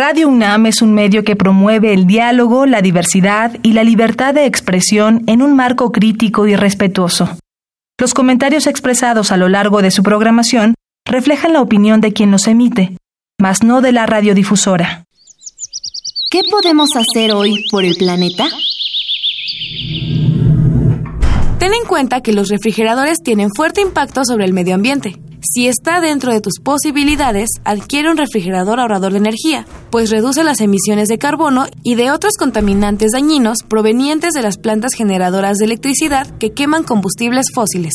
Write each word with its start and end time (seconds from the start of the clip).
Radio 0.00 0.28
UNAM 0.28 0.66
es 0.66 0.80
un 0.80 0.94
medio 0.94 1.24
que 1.24 1.34
promueve 1.34 1.92
el 1.92 2.06
diálogo, 2.06 2.66
la 2.66 2.82
diversidad 2.82 3.56
y 3.64 3.72
la 3.72 3.82
libertad 3.82 4.32
de 4.32 4.46
expresión 4.46 5.24
en 5.26 5.42
un 5.42 5.56
marco 5.56 5.90
crítico 5.90 6.46
y 6.46 6.54
respetuoso. 6.54 7.36
Los 7.98 8.14
comentarios 8.14 8.68
expresados 8.68 9.32
a 9.32 9.36
lo 9.36 9.48
largo 9.48 9.82
de 9.82 9.90
su 9.90 10.04
programación 10.04 10.74
reflejan 11.04 11.52
la 11.52 11.62
opinión 11.62 12.00
de 12.00 12.12
quien 12.12 12.30
los 12.30 12.46
emite, 12.46 12.96
mas 13.40 13.64
no 13.64 13.80
de 13.80 13.90
la 13.90 14.06
radiodifusora. 14.06 15.02
¿Qué 16.30 16.42
podemos 16.48 16.90
hacer 16.94 17.32
hoy 17.32 17.64
por 17.68 17.84
el 17.84 17.96
planeta? 17.96 18.44
Ten 21.58 21.74
en 21.74 21.84
cuenta 21.88 22.20
que 22.20 22.32
los 22.32 22.50
refrigeradores 22.50 23.18
tienen 23.24 23.48
fuerte 23.52 23.80
impacto 23.80 24.24
sobre 24.24 24.44
el 24.44 24.52
medio 24.52 24.76
ambiente. 24.76 25.16
Si 25.40 25.68
está 25.68 26.00
dentro 26.00 26.32
de 26.32 26.40
tus 26.40 26.54
posibilidades, 26.62 27.50
adquiere 27.64 28.10
un 28.10 28.16
refrigerador 28.16 28.80
ahorrador 28.80 29.12
de 29.12 29.18
energía, 29.18 29.66
pues 29.90 30.10
reduce 30.10 30.42
las 30.42 30.60
emisiones 30.60 31.08
de 31.08 31.18
carbono 31.18 31.66
y 31.82 31.94
de 31.94 32.10
otros 32.10 32.36
contaminantes 32.36 33.12
dañinos 33.12 33.58
provenientes 33.66 34.32
de 34.32 34.42
las 34.42 34.58
plantas 34.58 34.94
generadoras 34.94 35.58
de 35.58 35.66
electricidad 35.66 36.26
que 36.38 36.50
queman 36.50 36.82
combustibles 36.82 37.46
fósiles. 37.54 37.94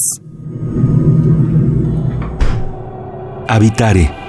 Habitare 3.47 4.22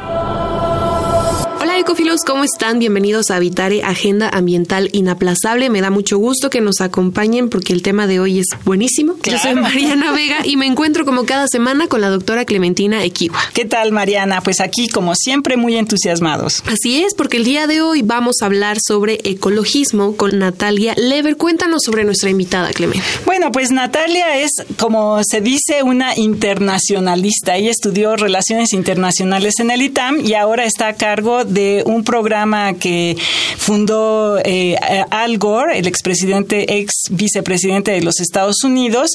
ecofilos, 1.94 2.24
¿cómo 2.26 2.42
están? 2.42 2.80
Bienvenidos 2.80 3.30
a 3.30 3.36
Habitare, 3.36 3.84
Agenda 3.84 4.28
Ambiental 4.28 4.88
Inaplazable. 4.90 5.70
Me 5.70 5.80
da 5.80 5.90
mucho 5.90 6.18
gusto 6.18 6.50
que 6.50 6.60
nos 6.60 6.80
acompañen 6.80 7.48
porque 7.48 7.72
el 7.72 7.82
tema 7.82 8.08
de 8.08 8.18
hoy 8.18 8.40
es 8.40 8.48
buenísimo. 8.64 9.14
Yo 9.22 9.38
soy 9.38 9.54
Mariana 9.54 10.10
Vega 10.10 10.38
y 10.44 10.56
me 10.56 10.66
encuentro 10.66 11.04
como 11.04 11.24
cada 11.24 11.46
semana 11.46 11.86
con 11.86 12.00
la 12.00 12.08
doctora 12.08 12.44
Clementina 12.46 13.04
Equiwa. 13.04 13.38
¿Qué 13.52 13.64
tal, 13.64 13.92
Mariana? 13.92 14.40
Pues 14.40 14.60
aquí, 14.60 14.88
como 14.88 15.14
siempre, 15.14 15.56
muy 15.56 15.76
entusiasmados. 15.76 16.64
Así 16.66 17.04
es, 17.04 17.14
porque 17.14 17.36
el 17.36 17.44
día 17.44 17.68
de 17.68 17.80
hoy 17.80 18.02
vamos 18.02 18.42
a 18.42 18.46
hablar 18.46 18.78
sobre 18.84 19.20
ecologismo 19.22 20.16
con 20.16 20.36
Natalia 20.36 20.94
Lever. 20.96 21.36
Cuéntanos 21.36 21.82
sobre 21.84 22.02
nuestra 22.02 22.28
invitada, 22.28 22.72
Clemente. 22.72 23.04
Bueno, 23.24 23.52
pues 23.52 23.70
Natalia 23.70 24.38
es, 24.38 24.50
como 24.80 25.22
se 25.22 25.40
dice, 25.40 25.84
una 25.84 26.16
internacionalista. 26.16 27.56
Ella 27.56 27.70
estudió 27.70 28.16
Relaciones 28.16 28.72
Internacionales 28.72 29.60
en 29.60 29.70
el 29.70 29.80
ITAM 29.80 30.26
y 30.26 30.34
ahora 30.34 30.64
está 30.64 30.88
a 30.88 30.94
cargo 30.94 31.44
de 31.44 31.83
un 31.84 32.04
programa 32.04 32.74
que 32.74 33.16
fundó 33.56 34.38
eh, 34.44 34.76
Al 35.10 35.38
Gore, 35.38 35.78
el 35.78 35.86
expresidente, 35.86 36.78
ex 36.78 36.92
vicepresidente 37.10 37.92
de 37.92 38.02
los 38.02 38.20
Estados 38.20 38.62
Unidos, 38.64 39.10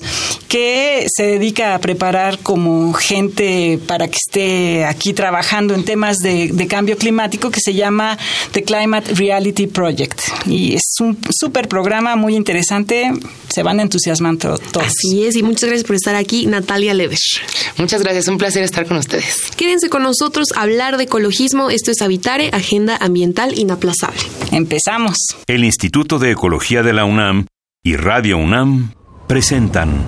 que 0.48 1.06
se 1.08 1.24
dedica 1.24 1.76
a 1.76 1.80
preparar 1.80 2.40
como 2.40 2.94
gente 2.94 3.80
para 3.88 4.08
que 4.08 4.18
esté 4.18 4.86
aquí 4.86 5.14
trabajando 5.14 5.74
en 5.74 5.84
temas 5.84 6.18
de, 6.18 6.68
cambio 6.70 6.98
climático 6.98 7.50
que 7.50 7.60
se 7.60 7.74
llama 7.74 8.18
The 8.52 8.64
Climate 8.64 9.14
Reality 9.16 9.68
Project. 9.68 10.20
Y 10.46 10.76
es 10.76 10.84
un 11.00 11.18
súper 11.32 11.68
programa 11.68 12.16
muy 12.16 12.36
interesante, 12.36 13.12
se 13.50 13.64
van 13.64 13.80
entusiasmando 13.80 14.58
todos. 14.58 14.88
Así 14.88 15.26
es, 15.26 15.36
y 15.36 15.44
muchas 15.44 15.64
gracias 15.64 15.88
por 15.88 15.96
estar 15.96 16.16
aquí, 16.16 16.46
Natalia 16.46 16.94
Leves. 16.94 17.42
Muchas 17.78 18.04
gracias, 18.04 18.28
un 18.28 18.38
placer 18.38 18.64
estar 18.64 18.86
con 18.86 18.98
ustedes. 18.98 19.52
Quédense 19.56 19.90
con 19.90 20.04
nosotros 20.04 20.48
a 20.56 20.62
hablar 20.62 20.98
de 20.98 21.06
ecologismo, 21.06 21.70
esto 21.70 21.92
es 21.92 22.02
Habitare 22.02 22.50
Agenda 22.60 22.98
Ambiental 22.98 23.58
Inaplazable. 23.58 24.20
Empezamos. 24.52 25.16
El 25.48 25.64
Instituto 25.64 26.20
de 26.20 26.32
Ecología 26.32 26.84
de 26.84 26.94
la 26.94 27.06
UNAM 27.06 27.46
y 27.84 27.96
Radio 27.96 28.38
UNAM 28.38 28.94
presentan. 29.28 30.04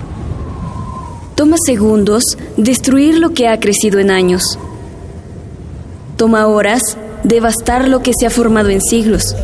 Toma 1.34 1.56
segundos 1.64 2.36
destruir 2.58 3.18
lo 3.18 3.32
que 3.32 3.48
ha 3.48 3.58
crecido 3.58 4.00
en 4.00 4.10
años. 4.10 4.58
Toma 6.16 6.46
horas 6.46 6.82
devastar 7.24 7.88
lo 7.88 8.02
que 8.02 8.12
se 8.18 8.26
ha 8.26 8.30
formado 8.30 8.68
en 8.68 8.82
siglos. 8.82 9.34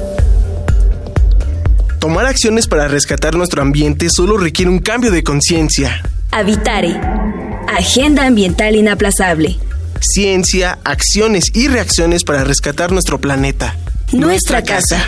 Tomar 1.99 2.27
acciones 2.27 2.69
para 2.69 2.89
rescatar 2.89 3.35
nuestro 3.37 3.63
ambiente 3.63 4.09
solo 4.11 4.37
requiere 4.37 4.71
un 4.71 4.81
cambio 4.81 5.11
de 5.11 5.23
conciencia. 5.23 6.03
Habitare. 6.31 7.01
Agenda 7.69 8.27
Ambiental 8.27 8.77
Inaplazable 8.77 9.59
ciencia, 10.03 10.79
acciones 10.85 11.45
y 11.55 11.69
reacciones 11.69 12.25
para 12.25 12.45
rescatar 12.45 12.93
nuestro 12.93 13.21
planeta. 13.21 13.77
Nuestra, 14.13 14.63
casa. 14.63 15.05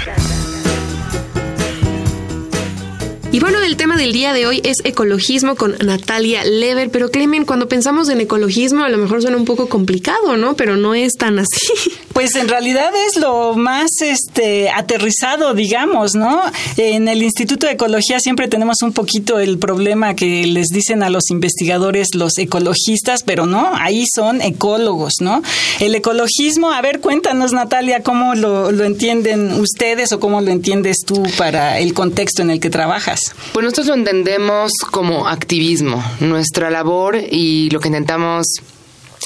Y 3.32 3.38
bueno, 3.38 3.60
el 3.62 3.76
tema 3.76 3.96
del 3.96 4.12
día 4.12 4.32
de 4.32 4.46
hoy 4.46 4.60
es 4.64 4.78
ecologismo 4.82 5.54
con 5.54 5.76
Natalia 5.78 6.42
Lever. 6.44 6.90
Pero 6.90 7.10
Clemen, 7.10 7.44
cuando 7.44 7.68
pensamos 7.68 8.08
en 8.08 8.20
ecologismo, 8.20 8.82
a 8.84 8.88
lo 8.88 8.98
mejor 8.98 9.22
suena 9.22 9.36
un 9.36 9.44
poco 9.44 9.68
complicado, 9.68 10.36
¿no? 10.36 10.56
Pero 10.56 10.76
no 10.76 10.94
es 10.94 11.12
tan 11.12 11.38
así. 11.38 11.92
Pues 12.20 12.36
en 12.36 12.48
realidad 12.48 12.90
es 13.08 13.16
lo 13.16 13.54
más 13.54 13.88
este 14.02 14.68
aterrizado, 14.68 15.54
digamos, 15.54 16.14
¿no? 16.14 16.42
En 16.76 17.08
el 17.08 17.22
Instituto 17.22 17.66
de 17.66 17.72
Ecología 17.72 18.20
siempre 18.20 18.46
tenemos 18.46 18.82
un 18.82 18.92
poquito 18.92 19.38
el 19.38 19.58
problema 19.58 20.14
que 20.14 20.46
les 20.46 20.66
dicen 20.66 21.02
a 21.02 21.08
los 21.08 21.30
investigadores 21.30 22.08
los 22.14 22.36
ecologistas, 22.36 23.22
pero 23.22 23.46
no, 23.46 23.70
ahí 23.74 24.04
son 24.14 24.42
ecólogos, 24.42 25.14
¿no? 25.22 25.42
El 25.78 25.94
ecologismo, 25.94 26.70
a 26.70 26.82
ver, 26.82 27.00
cuéntanos, 27.00 27.54
Natalia, 27.54 28.02
cómo 28.02 28.34
lo, 28.34 28.70
lo 28.70 28.84
entienden 28.84 29.58
ustedes 29.58 30.12
o 30.12 30.20
cómo 30.20 30.42
lo 30.42 30.50
entiendes 30.50 30.98
tú 31.06 31.22
para 31.38 31.78
el 31.78 31.94
contexto 31.94 32.42
en 32.42 32.50
el 32.50 32.60
que 32.60 32.68
trabajas. 32.68 33.18
Pues 33.54 33.64
nosotros 33.64 33.86
lo 33.86 33.94
entendemos 33.94 34.72
como 34.90 35.26
activismo. 35.26 36.04
Nuestra 36.20 36.68
labor 36.68 37.16
y 37.16 37.70
lo 37.70 37.80
que 37.80 37.88
intentamos 37.88 38.60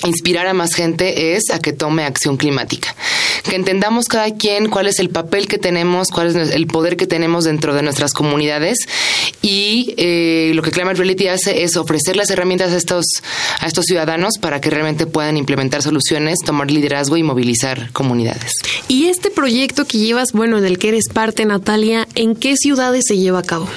inspirar 0.03 0.47
a 0.47 0.55
más 0.55 0.75
gente 0.75 1.34
es 1.34 1.50
a 1.50 1.60
que 1.60 1.72
tome 1.72 2.05
acción 2.05 2.37
climática. 2.37 2.94
Que 3.49 3.56
entendamos 3.56 4.06
cada 4.06 4.34
quien 4.34 4.69
cuál 4.69 4.87
es 4.87 4.99
el 4.99 5.10
papel 5.10 5.47
que 5.47 5.59
tenemos, 5.59 6.09
cuál 6.09 6.37
es 6.37 6.50
el 6.50 6.66
poder 6.66 6.97
que 6.97 7.06
tenemos 7.06 7.44
dentro 7.44 7.75
de 7.75 7.82
nuestras 7.82 8.12
comunidades 8.12 8.78
y 9.43 9.94
eh, 9.97 10.53
lo 10.54 10.62
que 10.62 10.71
Climate 10.71 10.97
Reality 10.97 11.28
hace 11.28 11.62
es 11.62 11.77
ofrecer 11.77 12.16
las 12.16 12.31
herramientas 12.31 12.72
a 12.72 12.77
estos, 12.77 13.06
a 13.60 13.66
estos 13.66 13.87
ciudadanos 13.87 14.38
para 14.38 14.60
que 14.60 14.71
realmente 14.71 15.06
puedan 15.06 15.37
implementar 15.37 15.83
soluciones, 15.83 16.38
tomar 16.44 16.71
liderazgo 16.71 17.16
y 17.16 17.22
movilizar 17.22 17.91
comunidades. 17.93 18.53
Y 18.88 19.06
este 19.06 19.31
proyecto 19.31 19.87
que 19.87 19.99
llevas, 19.99 20.33
bueno, 20.33 20.60
del 20.60 20.78
que 20.78 20.88
eres 20.88 21.09
parte, 21.09 21.44
Natalia, 21.44 22.09
¿en 22.15 22.34
qué 22.34 22.56
ciudades 22.56 23.04
se 23.06 23.19
lleva 23.19 23.41
a 23.41 23.43
cabo? 23.43 23.69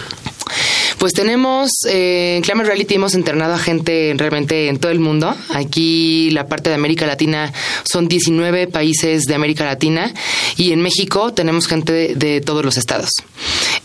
Pues 0.97 1.13
tenemos, 1.13 1.69
eh, 1.87 2.37
en 2.37 2.41
Climate 2.41 2.69
Reality 2.69 2.95
hemos 2.95 3.13
internado 3.13 3.53
a 3.53 3.59
gente 3.59 4.15
realmente 4.17 4.67
en 4.67 4.79
todo 4.79 4.91
el 4.91 4.99
mundo. 4.99 5.35
Aquí 5.49 6.31
la 6.31 6.47
parte 6.47 6.69
de 6.69 6.75
América 6.75 7.05
Latina 7.05 7.53
son 7.83 8.07
19 8.07 8.65
países 8.65 9.23
de 9.23 9.35
América 9.35 9.63
Latina 9.63 10.11
y 10.55 10.71
en 10.71 10.81
México 10.81 11.33
tenemos 11.33 11.67
gente 11.67 12.15
de, 12.15 12.41
todos 12.41 12.65
los 12.65 12.77
estados. 12.77 13.11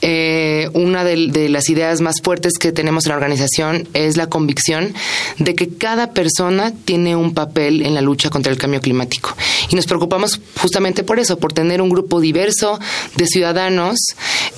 Eh, 0.04 0.68
una 0.74 1.04
de, 1.04 1.48
las 1.48 1.70
ideas 1.70 2.00
más 2.00 2.16
fuertes 2.22 2.54
que 2.58 2.72
tenemos 2.72 3.06
en 3.06 3.10
la 3.10 3.16
organización 3.16 3.88
es 3.94 4.16
la 4.16 4.28
convicción 4.28 4.94
de 5.38 5.54
que 5.54 5.68
cada 5.68 6.12
persona 6.12 6.72
tiene 6.84 7.14
un 7.14 7.34
papel 7.34 7.86
en 7.86 7.94
la 7.94 8.00
lucha 8.00 8.28
contra 8.28 8.52
el 8.52 8.58
cambio 8.58 8.80
climático. 8.80 9.34
Y 9.70 9.76
nos 9.76 9.86
preocupamos 9.86 10.40
justamente 10.60 11.04
por 11.04 11.20
eso, 11.20 11.38
por 11.38 11.52
tener 11.52 11.80
un 11.80 11.88
grupo 11.88 12.20
diverso 12.20 12.80
de 13.14 13.26
ciudadanos 13.26 13.96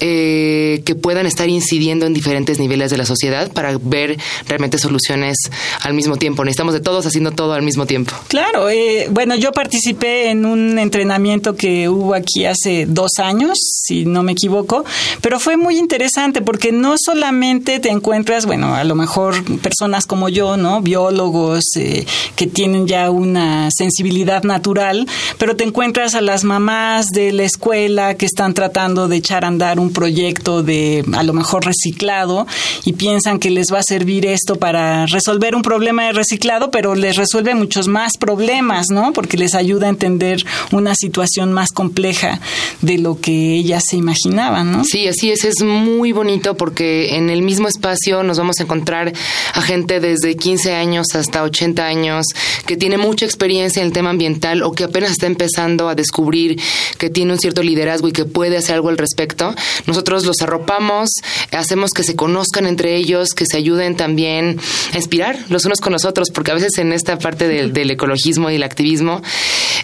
eh, 0.01 0.83
que 0.87 0.95
puedan 0.95 1.27
estar 1.27 1.49
incidiendo 1.49 2.07
en 2.07 2.15
diferentes 2.15 2.59
niveles 2.59 2.91
de 2.91 2.97
la 2.97 3.05
sociedad 3.05 3.53
para 3.53 3.77
ver 3.79 4.17
realmente 4.49 4.79
soluciones 4.79 5.37
al 5.83 5.93
mismo 5.93 6.17
tiempo. 6.17 6.43
Necesitamos 6.45 6.73
de 6.73 6.81
todos 6.81 7.05
haciendo 7.05 7.33
todo 7.33 7.53
al 7.53 7.63
mismo 7.63 7.85
tiempo. 7.85 8.15
Claro, 8.29 8.71
eh, 8.71 9.09
bueno, 9.11 9.35
yo 9.35 9.53
participé 9.53 10.31
en 10.31 10.47
un 10.47 10.79
entrenamiento 10.79 11.55
que 11.55 11.89
hubo 11.89 12.15
aquí 12.15 12.47
hace 12.47 12.87
dos 12.89 13.19
años, 13.19 13.59
si 13.61 14.07
no 14.07 14.23
me 14.23 14.33
equivoco, 14.33 14.85
pero 15.21 15.34
fue 15.39 15.57
muy 15.57 15.79
interesante 15.79 16.43
porque 16.43 16.73
no 16.73 16.95
solamente 16.99 17.81
te 17.81 17.91
encuentras, 17.91 18.47
bueno, 18.47 18.75
a 18.75 18.85
lo 18.85 18.95
mejor 18.95 19.43
personas 19.61 20.07
como 20.07 20.29
yo, 20.29 20.57
¿no? 20.57 20.81
Biólogos 20.81 21.65
eh, 21.77 22.07
que 22.37 22.47
tienen 22.47 22.87
ya 22.87 23.11
una 23.11 23.69
sensibilidad 23.71 24.43
natural, 24.43 25.07
pero 25.39 25.57
te 25.57 25.65
encuentras 25.65 26.15
a 26.15 26.21
las 26.21 26.45
mamás 26.45 27.07
de 27.09 27.33
la 27.33 27.45
escuela 27.45 28.15
que 28.15 28.27
están 28.27 28.55
tratando 28.55 29.09
de 29.09 29.17
echar 29.17 29.45
a 29.45 29.49
andar 29.49 29.79
un 29.79 29.93
proyecto 29.93 30.63
de 30.63 31.05
a 31.13 31.23
lo 31.23 31.33
mejor 31.33 31.65
reciclado 31.65 32.47
y 32.85 32.95
piensan 32.95 33.39
que 33.39 33.51
les 33.51 33.73
va 33.73 33.79
a 33.79 33.83
servir 33.83 34.27
esto 34.27 34.57
para 34.57 35.07
resolver 35.07 35.55
un 35.55 35.63
problema 35.63 36.07
de 36.07 36.13
reciclado, 36.13 36.71
pero 36.71 36.95
les 36.95 37.17
resuelve 37.17 37.55
muchos 37.55 37.89
más 37.89 38.17
problemas, 38.17 38.87
¿no? 38.91 39.13
Porque 39.13 39.37
les 39.37 39.55
ayuda 39.55 39.87
a 39.87 39.91
entender 39.91 40.45
una 40.73 40.95
situación 40.95 41.53
más 41.53 41.73
compleja 41.73 42.41
de 42.83 42.99
lo 42.99 43.21
que 43.21 43.55
ellas 43.55 43.85
se 43.89 43.97
imaginaban, 43.97 44.73
¿no? 44.73 44.85
Sí, 44.85 45.07
así 45.09 45.24
ese 45.31 45.49
es 45.49 45.63
muy 45.63 46.13
bonito 46.13 46.57
porque 46.57 47.17
en 47.17 47.31
el 47.31 47.43
mismo 47.43 47.69
espacio 47.69 48.23
nos 48.23 48.39
vamos 48.39 48.57
a 48.61 48.65
encontrar 48.65 49.13
a 49.53 49.63
gente 49.63 50.01
desde 50.01 50.37
15 50.37 50.75
años 50.75 51.07
hasta 51.15 51.43
80 51.43 51.85
años 51.85 52.27
que 52.67 52.77
tiene 52.77 52.99
mucha 52.99 53.25
experiencia 53.25 53.81
en 53.81 53.89
el 53.89 53.93
tema 53.93 54.11
ambiental 54.11 54.63
o 54.63 54.73
que 54.73 54.85
apenas 54.85 55.13
está 55.13 55.27
empezando 55.27 55.89
a 55.89 55.95
descubrir 55.95 56.61
que 56.99 57.11
tiene 57.11 57.33
un 57.33 57.39
cierto 57.39 57.63
liderazgo 57.63 58.09
y 58.09 58.13
que 58.13 58.25
puede 58.25 58.57
hacer 58.57 58.77
algo 58.77 58.89
al 58.89 58.99
respecto. 58.99 59.55
Nosotros 59.87 60.25
los 60.25 60.41
arropamos, 60.43 61.11
hacemos 61.53 61.91
que 61.91 62.05
se 62.05 62.17
conozcan 62.17 62.67
entre 62.67 62.97
ellos, 62.97 63.31
que 63.31 63.47
se 63.47 63.57
ayuden 63.57 63.97
también 63.97 64.59
a 64.93 64.97
inspirar 64.97 65.39
los 65.49 65.65
unos 65.65 65.81
con 65.81 65.93
los 65.93 66.05
otros, 66.05 66.31
porque 66.31 66.51
a 66.51 66.55
veces 66.55 66.79
en 66.79 66.93
esta 66.93 67.19
parte 67.19 67.49
del, 67.49 67.73
del 67.73 67.91
ecologismo 67.91 68.51
y 68.51 68.57
el 68.57 68.63
activismo 68.63 69.23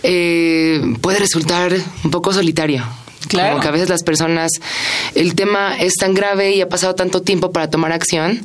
eh, 0.03 0.81
puede 1.01 1.19
resultar 1.19 1.75
un 2.05 2.11
poco 2.11 2.33
solitario. 2.33 2.85
Claro. 3.31 3.51
Como 3.51 3.63
que 3.63 3.69
a 3.69 3.71
veces 3.71 3.89
las 3.89 4.03
personas, 4.03 4.51
el 5.15 5.35
tema 5.37 5.77
es 5.79 5.95
tan 5.95 6.15
grave 6.15 6.51
y 6.51 6.61
ha 6.61 6.69
pasado 6.69 6.97
tanto 6.97 7.23
tiempo 7.23 7.53
para 7.53 7.71
tomar 7.71 7.93
acción 7.93 8.45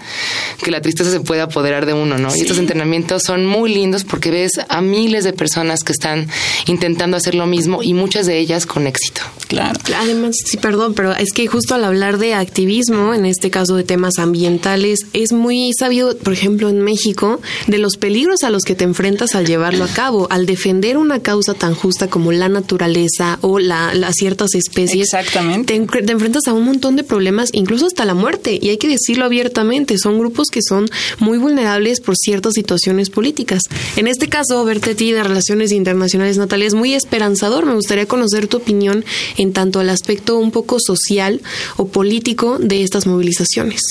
que 0.64 0.70
la 0.70 0.80
tristeza 0.80 1.10
se 1.10 1.20
puede 1.20 1.42
apoderar 1.42 1.88
de 1.88 1.94
uno, 1.94 2.18
¿no? 2.20 2.36
Y 2.36 2.42
estos 2.42 2.60
entrenamientos 2.60 3.24
son 3.24 3.48
muy 3.48 3.74
lindos 3.74 4.04
porque 4.04 4.30
ves 4.30 4.52
a 4.70 4.82
miles 4.82 5.24
de 5.24 5.34
personas 5.34 5.84
que 5.84 5.92
están 5.92 6.30
intentando 6.68 7.18
hacer 7.18 7.34
lo 7.34 7.48
mismo 7.48 7.82
y 7.82 7.94
muchas 7.94 8.28
de 8.28 8.38
ellas 8.38 8.68
con 8.68 8.86
éxito. 8.86 9.22
Claro. 9.48 9.80
Además, 9.98 10.36
sí, 10.44 10.58
perdón, 10.58 10.94
pero 10.94 11.14
es 11.14 11.32
que 11.34 11.48
justo 11.48 11.76
al 11.76 11.84
hablar 11.84 12.18
de 12.18 12.34
activismo, 12.34 13.14
en 13.14 13.26
este 13.26 13.52
caso 13.52 13.76
de 13.76 13.84
temas 13.84 14.18
ambientales, 14.18 15.00
es 15.14 15.32
muy 15.32 15.72
sabido, 15.78 16.18
por 16.18 16.34
ejemplo, 16.34 16.70
en 16.70 16.82
México, 16.82 17.42
de 17.68 17.78
los 17.78 17.98
peligros 17.98 18.44
a 18.44 18.50
los 18.50 18.64
que 18.64 18.76
te 18.76 18.84
enfrentas 18.84 19.36
al 19.36 19.46
llevarlo 19.46 19.84
a 19.84 19.88
cabo, 19.88 20.28
al 20.30 20.46
defender 20.46 20.98
una 20.98 21.20
causa 21.20 21.54
tan 21.54 21.76
justa 21.76 22.08
como 22.08 22.32
la 22.32 22.50
naturaleza 22.50 23.38
o 23.42 23.60
la, 23.60 23.94
las 23.94 24.16
ciertas 24.16 24.56
especies. 24.56 25.14
Exactamente. 25.14 25.80
Te, 25.80 26.02
te 26.04 26.12
enfrentas 26.12 26.48
a 26.48 26.54
un 26.54 26.66
montón 26.66 26.96
de 26.96 27.04
problemas, 27.04 27.50
incluso 27.54 27.86
hasta 27.86 28.06
la 28.06 28.14
muerte, 28.14 28.60
y 28.62 28.70
hay 28.70 28.78
que 28.78 28.88
decirlo 28.88 29.26
abiertamente, 29.26 29.98
son 29.98 30.20
grupos 30.20 30.50
que 30.50 30.62
son 30.62 30.88
muy 31.20 31.38
vulnerables 31.38 32.02
por 32.02 32.16
ciertas 32.18 32.54
situaciones 32.54 33.10
políticas. 33.10 33.64
En 33.96 34.08
este 34.08 34.28
caso, 34.28 34.64
verte 34.66 34.92
a 34.92 34.96
ti 34.96 35.12
de 35.12 35.24
Relaciones 35.24 35.72
Internacionales, 35.72 36.38
Natalia, 36.38 36.68
es 36.68 36.74
muy 36.74 36.94
esperanzador. 36.94 37.66
Me 37.66 37.74
gustaría 37.74 38.06
conocer 38.06 38.48
tu 38.48 38.58
opinión 38.58 39.06
en 39.38 39.54
tanto 39.54 39.80
al 39.80 39.90
aspecto 39.90 40.38
un 40.38 40.52
poco 40.52 40.80
social 40.80 41.42
o 41.78 41.88
político 41.88 42.58
de 42.60 42.84
estas 42.84 43.08
movilizaciones. 43.08 43.82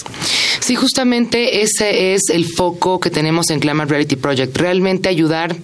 Sí, 0.60 0.74
justamente 0.74 1.62
ese 1.62 2.14
es 2.14 2.22
el 2.30 2.46
foco 2.46 3.00
que 3.00 3.10
tenemos 3.10 3.50
en 3.50 3.60
Climate 3.60 3.90
Reality 3.90 4.16
Project, 4.16 4.56
realmente 4.56 5.08
ayudar 5.08 5.56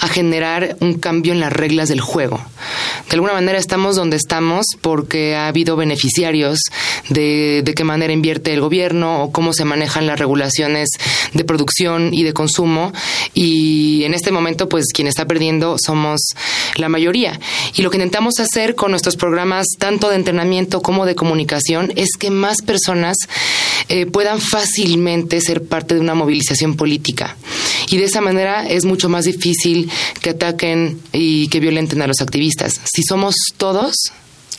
a 0.00 0.08
generar 0.08 0.76
un 0.80 0.94
cambio 0.94 1.32
en 1.32 1.40
las 1.40 1.52
reglas 1.52 1.88
del 1.88 2.00
juego. 2.00 2.40
De 3.08 3.14
alguna 3.14 3.32
manera 3.32 3.58
estamos 3.58 3.96
donde 3.96 4.16
estamos 4.16 4.66
porque 4.80 5.34
ha 5.36 5.48
habido 5.48 5.76
beneficiarios 5.76 6.58
de, 7.08 7.62
qué 7.74 7.84
manera 7.84 8.12
invierte 8.12 8.52
el 8.52 8.60
gobierno 8.60 9.22
o 9.22 9.32
cómo 9.32 9.52
se 9.52 9.64
manejan 9.64 10.06
las 10.06 10.18
regulaciones 10.18 10.88
de 11.32 11.44
producción 11.44 12.14
y 12.14 12.22
de 12.22 12.32
consumo 12.32 12.92
y 13.34 14.04
en 14.04 14.14
este 14.14 14.30
momento 14.30 14.68
pues 14.68 14.86
quien 14.92 15.08
está 15.08 15.26
perdiendo 15.26 15.76
somos 15.78 16.20
la 16.76 16.88
mayoría. 16.88 17.38
Y 17.74 17.82
lo 17.82 17.90
que 17.90 17.96
intentamos 17.96 18.40
hacer 18.40 18.74
con 18.74 18.90
nuestros 18.90 19.16
programas 19.16 19.66
tanto 19.78 20.08
de 20.08 20.16
entrenamiento 20.16 20.82
como 20.82 21.06
de 21.06 21.14
comunicación 21.14 21.92
es 21.96 22.16
que 22.18 22.30
más 22.30 22.62
personas 22.62 23.16
eh, 23.88 24.06
puedan 24.06 24.40
fácilmente 24.40 25.40
ser 25.40 25.64
parte 25.64 25.94
de 25.94 26.00
una 26.00 26.14
movilización 26.14 26.76
política. 26.76 27.36
Y 27.90 27.98
de 27.98 28.04
esa 28.04 28.20
manera 28.20 28.66
es 28.68 28.84
mucho 28.84 29.08
más 29.08 29.24
difícil 29.24 29.90
que 30.20 30.30
ataquen 30.30 31.00
y 31.12 31.48
que 31.48 31.60
violenten 31.60 32.02
a 32.02 32.06
los 32.06 32.20
activistas. 32.20 32.80
Si 32.84 33.02
somos 33.02 33.34
todos, 33.56 33.94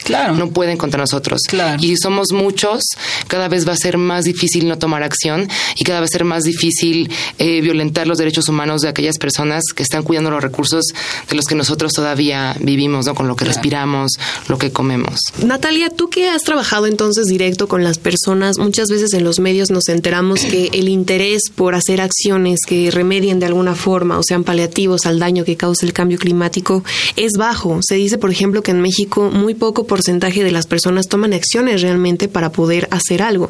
Claro. 0.06 0.36
no 0.36 0.50
pueden 0.50 0.78
contra 0.78 1.02
nosotros. 1.02 1.42
Claro. 1.48 1.82
Y 1.82 1.88
si 1.88 1.98
somos 1.98 2.32
muchos, 2.32 2.84
cada 3.28 3.48
vez 3.48 3.68
va 3.68 3.74
a 3.74 3.78
ser 3.78 3.98
más 3.98 4.24
difícil 4.24 4.68
no 4.68 4.78
tomar 4.78 5.04
acción 5.04 5.50
y 5.76 5.84
cada 5.84 6.00
vez 6.00 6.06
va 6.06 6.14
a 6.14 6.18
ser 6.18 6.26
más 6.26 6.44
difícil 6.44 7.12
eh, 7.40 7.62
violentar 7.62 8.08
los 8.08 8.18
derechos 8.18 8.48
humanos 8.48 8.82
de 8.82 8.90
aquellas 8.90 9.18
personas 9.18 9.64
que 9.76 9.84
están 9.84 10.04
cuidando 10.04 10.30
los 10.30 10.44
recursos 10.44 10.86
de 11.30 11.36
los 11.36 11.46
que 11.46 11.56
nosotros 11.56 11.94
todavía 11.94 12.56
vivimos, 12.60 13.06
¿no? 13.06 13.16
Con 13.16 13.28
lo 13.28 13.36
que 13.36 13.46
respiramos, 13.46 14.12
lo 14.48 14.58
que 14.58 14.72
comemos. 14.72 15.20
Natalia, 15.44 15.90
tú 15.90 16.10
que 16.10 16.30
has 16.30 16.44
trabajado 16.44 16.86
entonces 16.86 17.26
directo 17.26 17.68
con 17.68 17.84
las 17.84 17.98
personas, 17.98 18.58
muchas 18.60 18.90
veces 18.90 19.14
en 19.14 19.24
los 19.24 19.40
medios 19.40 19.72
nos 19.72 19.90
enteramos 19.90 20.42
que 20.42 20.68
el 20.74 20.90
interés 20.90 21.50
por 21.54 21.76
hacer 21.76 22.02
acciones 22.02 22.60
que 22.68 22.92
remedien 22.92 23.40
de 23.40 23.48
alguna 23.48 23.76
forma 23.76 24.20
o 24.20 24.24
sean 24.24 24.44
paliativos 24.44 25.06
al 25.06 25.20
daño 25.20 25.46
que 25.46 25.58
causa 25.58 25.86
el 25.86 25.94
cambio 25.94 26.20
climático 26.20 26.84
es 27.16 27.34
bajo. 27.38 27.80
Se 27.82 27.96
dice, 27.96 28.18
por 28.18 28.32
ejemplo, 28.32 28.62
que 28.62 28.72
en 28.72 28.82
México 28.82 29.32
muy 29.32 29.54
poco 29.54 29.88
porcentaje 29.96 30.44
de 30.44 30.52
las 30.52 30.68
personas 30.68 31.08
toman 31.08 31.32
acciones 31.32 31.82
realmente 31.82 32.28
para 32.28 32.52
poder 32.52 32.90
hacer 32.92 33.22
algo. 33.22 33.50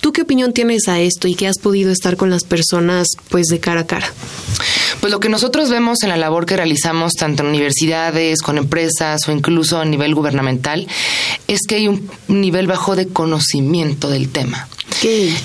¿Tú 0.00 0.10
qué 0.10 0.22
opinión 0.22 0.54
tienes 0.54 0.88
a 0.88 0.98
esto 1.00 1.28
y 1.28 1.34
qué 1.34 1.46
has 1.46 1.58
podido 1.58 1.92
estar 1.92 2.16
con 2.16 2.30
las 2.30 2.44
personas 2.44 3.08
pues 3.28 3.48
de 3.48 3.60
cara 3.60 3.82
a 3.82 3.86
cara? 3.86 4.10
Pues 5.00 5.12
lo 5.12 5.20
que 5.20 5.28
nosotros 5.28 5.68
vemos 5.68 6.02
en 6.02 6.08
la 6.08 6.16
labor 6.16 6.46
que 6.46 6.56
realizamos 6.56 7.12
tanto 7.12 7.42
en 7.42 7.50
universidades, 7.50 8.40
con 8.40 8.56
empresas 8.56 9.28
o 9.28 9.32
incluso 9.32 9.78
a 9.78 9.84
nivel 9.84 10.14
gubernamental 10.14 10.86
es 11.46 11.60
que 11.68 11.74
hay 11.74 11.88
un 11.88 12.08
nivel 12.28 12.66
bajo 12.66 12.96
de 12.96 13.08
conocimiento 13.08 14.08
del 14.08 14.30
tema. 14.30 14.68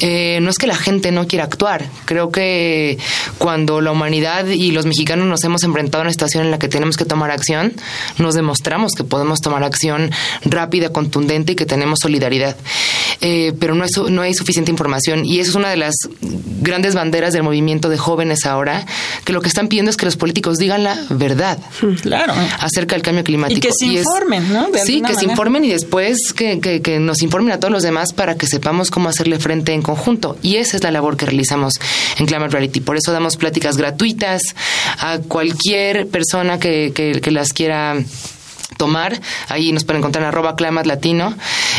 Eh, 0.01 0.39
no 0.41 0.49
es 0.49 0.57
que 0.57 0.67
la 0.67 0.75
gente 0.75 1.11
no 1.11 1.27
quiera 1.27 1.45
actuar. 1.45 1.85
Creo 2.05 2.31
que 2.31 2.97
cuando 3.37 3.81
la 3.81 3.91
humanidad 3.91 4.45
y 4.47 4.71
los 4.71 4.85
mexicanos 4.85 5.27
nos 5.27 5.43
hemos 5.43 5.63
enfrentado 5.63 6.01
a 6.01 6.05
una 6.05 6.11
situación 6.11 6.45
en 6.45 6.51
la 6.51 6.59
que 6.59 6.67
tenemos 6.67 6.97
que 6.97 7.05
tomar 7.05 7.31
acción, 7.31 7.73
nos 8.17 8.35
demostramos 8.35 8.93
que 8.93 9.03
podemos 9.03 9.41
tomar 9.41 9.63
acción 9.63 10.11
rápida, 10.45 10.89
contundente 10.91 11.53
y 11.53 11.55
que 11.55 11.65
tenemos 11.65 11.99
solidaridad. 12.01 12.55
Eh, 13.21 13.53
pero 13.59 13.73
no, 13.75 13.83
es, 13.83 13.97
no 13.97 14.21
hay 14.21 14.33
suficiente 14.33 14.69
información 14.71 15.25
y 15.25 15.39
eso 15.39 15.51
es 15.51 15.55
una 15.55 15.69
de 15.69 15.77
las 15.77 15.95
grandes 16.61 16.93
banderas 16.93 17.33
del 17.33 17.43
movimiento 17.43 17.89
de 17.89 17.97
jóvenes 17.97 18.45
ahora, 18.45 18.85
que 19.25 19.33
lo 19.33 19.41
que 19.41 19.47
están 19.47 19.67
pidiendo 19.67 19.89
es 19.89 19.97
que 19.97 20.05
los 20.05 20.17
políticos 20.17 20.57
digan 20.57 20.83
la 20.83 20.97
verdad 21.09 21.57
Claro. 22.01 22.33
acerca 22.59 22.95
del 22.95 23.01
cambio 23.01 23.23
climático. 23.23 23.57
Y 23.57 23.61
que 23.61 23.71
se 23.73 23.85
informen, 23.87 24.51
¿no? 24.53 24.69
De 24.69 24.79
sí, 24.79 25.01
que 25.01 25.15
se 25.15 25.25
informen 25.25 25.65
y 25.65 25.69
después 25.69 26.33
que, 26.35 26.59
que- 26.59 26.81
que 26.81 26.99
nos 26.99 27.21
informen 27.23 27.53
a 27.53 27.59
todos 27.59 27.71
los 27.71 27.83
demás 27.83 28.13
para 28.13 28.35
que 28.37 28.45
sepamos 28.47 28.91
cómo 28.91 29.09
hacerle 29.09 29.39
frente 29.39 29.46
en 29.51 29.81
conjunto. 29.81 30.37
Y 30.41 30.57
esa 30.57 30.77
es 30.77 30.83
la 30.83 30.91
labor 30.91 31.17
que 31.17 31.25
realizamos 31.25 31.73
en 32.17 32.25
Climate 32.25 32.51
Reality. 32.51 32.79
Por 32.81 32.97
eso 32.97 33.11
damos 33.11 33.37
pláticas 33.37 33.77
gratuitas 33.77 34.41
a 34.99 35.19
cualquier 35.19 36.07
persona 36.07 36.59
que, 36.59 36.91
que- 36.93 37.21
que 37.21 37.31
las 37.31 37.53
quiera 37.53 37.95
tomar. 38.75 39.19
Ahí 39.47 39.71
nos 39.71 39.85
pueden 39.85 40.01
encontrar 40.01 40.23
en 40.23 40.29
arroba 40.29 40.55
Climate 40.55 40.87
Latino. 40.87 41.35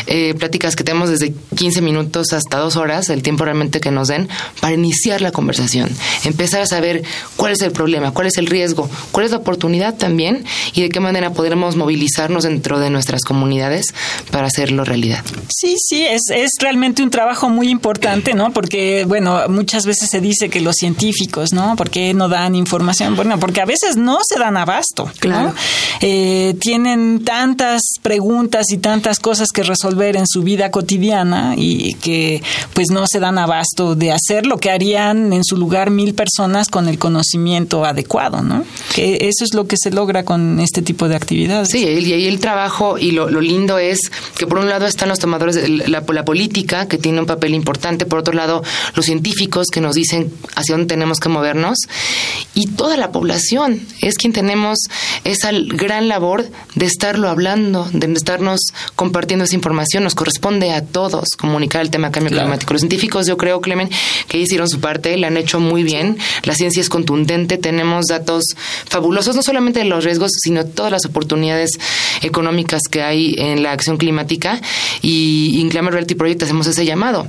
Eh, 0.07 0.35
pláticas 0.35 0.75
que 0.75 0.85
tenemos 0.85 1.11
desde 1.11 1.35
15 1.57 1.83
minutos 1.83 2.33
hasta 2.33 2.59
dos 2.59 2.77
horas, 2.77 3.11
el 3.11 3.23
tiempo 3.23 3.45
realmente 3.45 3.81
que 3.81 3.91
nos 3.91 4.09
den, 4.09 4.29
para 4.61 4.75
iniciar 4.75 5.21
la 5.21 5.33
conversación. 5.33 5.91
Empezar 6.25 6.63
a 6.63 6.67
saber 6.67 7.03
cuál 7.37 7.53
es 7.53 7.61
el 7.61 7.73
problema, 7.73 8.13
cuál 8.13 8.29
es 8.29 8.39
el 8.39 8.47
riesgo, 8.47 8.89
cuál 9.13 9.27
es 9.27 9.33
la 9.33 9.39
oportunidad 9.39 9.97
también 9.97 10.45
y 10.73 10.83
de 10.83 10.89
qué 10.89 11.01
manera 11.01 11.33
podremos 11.33 11.77
movilizarnos 11.77 12.45
dentro 12.45 12.79
de 12.79 12.91
nuestras 12.91 13.23
comunidades 13.23 13.95
para 14.31 14.47
hacerlo 14.47 14.85
realidad. 14.85 15.23
Sí, 15.55 15.77
sí, 15.79 16.05
es, 16.07 16.23
es 16.31 16.53
realmente 16.61 17.03
un 17.03 17.11
trabajo 17.11 17.51
muy 17.51 17.69
importante, 17.69 18.35
¿no? 18.35 18.53
Porque, 18.53 19.05
bueno, 19.07 19.41
muchas 19.49 19.85
veces 19.85 20.09
se 20.11 20.21
dice 20.21 20.49
que 20.49 20.61
los 20.61 20.77
científicos, 20.77 21.53
¿no? 21.53 21.77
¿Por 21.77 21.91
qué 21.91 22.15
no 22.15 22.29
dan 22.29 22.55
información? 22.55 23.17
Bueno, 23.17 23.39
porque 23.39 23.61
a 23.61 23.67
veces 23.67 23.97
no 23.97 24.19
se 24.27 24.39
dan 24.39 24.57
abasto, 24.57 25.05
¿no? 25.05 25.13
Claro. 25.19 25.55
Eh, 26.01 26.55
tienen 26.61 26.78
tantas 27.25 27.83
preguntas 28.03 28.67
y 28.71 28.79
tantas 28.79 29.21
cosas 29.21 29.49
que 29.53 29.63
resolver 29.63 30.17
en 30.17 30.27
su 30.27 30.43
vida 30.43 30.71
cotidiana 30.71 31.55
y 31.57 31.95
que 31.95 32.43
pues 32.75 32.91
no 32.91 33.07
se 33.07 33.21
dan 33.21 33.39
abasto 33.39 33.95
de 33.95 34.13
hacer 34.13 34.47
lo 34.47 34.59
que 34.59 34.71
harían 34.71 35.33
en 35.33 35.45
su 35.45 35.57
lugar 35.57 35.91
mil 35.91 36.15
personas 36.15 36.69
con 36.69 36.89
el 36.89 36.99
conocimiento 36.99 37.85
adecuado, 37.85 38.43
¿no? 38.43 38.65
Eso 38.97 39.45
es 39.45 39.55
lo 39.55 39.67
que 39.67 39.77
se 39.79 39.91
logra 39.91 40.25
con 40.25 40.61
este 40.61 40.83
tipo 40.83 41.09
de 41.09 41.17
actividades. 41.17 41.69
Sí, 41.71 41.79
y 41.79 42.13
ahí 42.13 42.27
el 42.27 42.41
trabajo 42.41 42.99
y 42.99 43.13
lo, 43.13 43.31
lo 43.31 43.41
lindo 43.41 43.79
es 43.79 44.01
que 44.37 44.47
por 44.47 44.59
un 44.59 44.69
lado 44.69 44.87
están 44.87 45.09
los 45.09 45.19
tomadores 45.19 45.55
de 45.55 45.69
la, 45.69 46.03
la 46.07 46.25
política, 46.25 46.87
que 46.89 46.99
tiene 46.99 47.21
un 47.21 47.27
papel 47.27 47.55
importante, 47.55 48.07
por 48.07 48.21
otro 48.21 48.35
lado 48.35 48.63
los 48.95 49.05
científicos 49.05 49.67
que 49.73 49.81
nos 49.81 49.95
dicen 49.95 50.33
hacia 50.55 50.75
dónde 50.75 50.89
tenemos 50.89 51.21
que 51.21 51.29
movernos, 51.29 51.79
y 52.55 52.67
toda 52.67 52.97
la 52.97 53.13
población 53.13 53.81
es 54.01 54.17
quien 54.17 54.33
tenemos 54.33 54.79
esa 55.25 55.51
gran 55.53 56.09
labor 56.09 56.47
de 56.75 56.87
estarlo 56.87 57.29
hablando, 57.29 57.89
de 57.93 58.13
estarnos 58.13 58.61
compartiendo 58.95 59.45
esa 59.45 59.55
información, 59.55 60.05
nos 60.05 60.15
corresponde 60.15 60.71
a 60.73 60.85
todos 60.85 61.31
comunicar 61.39 61.83
el 61.83 61.91
tema 61.91 62.11
cambio 62.11 62.31
Claro. 62.31 62.45
climático. 62.47 62.73
Los 62.73 62.81
científicos, 62.81 63.27
yo 63.27 63.37
creo, 63.37 63.61
Clemen, 63.61 63.89
que 64.29 64.39
hicieron 64.39 64.69
su 64.69 64.81
parte, 64.81 65.17
la 65.17 65.29
han 65.29 65.37
hecho 65.37 65.61
muy 65.61 65.83
bien, 65.83 66.19
la 66.45 66.55
ciencia 66.55 66.81
es 66.81 66.89
contundente, 66.89 67.59
tenemos 67.59 68.07
datos 68.07 68.45
fabulosos, 68.89 69.35
no 69.37 69.43
solamente 69.43 69.81
de 69.81 69.87
los 69.87 70.05
riesgos, 70.05 70.31
sino 70.43 70.65
todas 70.67 70.93
las 70.93 71.05
oportunidades 71.05 71.71
económicas 72.23 72.83
que 72.91 73.03
hay 73.03 73.35
en 73.39 73.63
la 73.63 73.73
acción 73.73 73.97
climática 73.97 74.61
y 75.03 75.61
en 75.61 75.69
Climate 75.71 75.93
Reality 75.93 76.15
Project 76.15 76.43
hacemos 76.43 76.67
ese 76.67 76.85
llamado. 76.85 77.29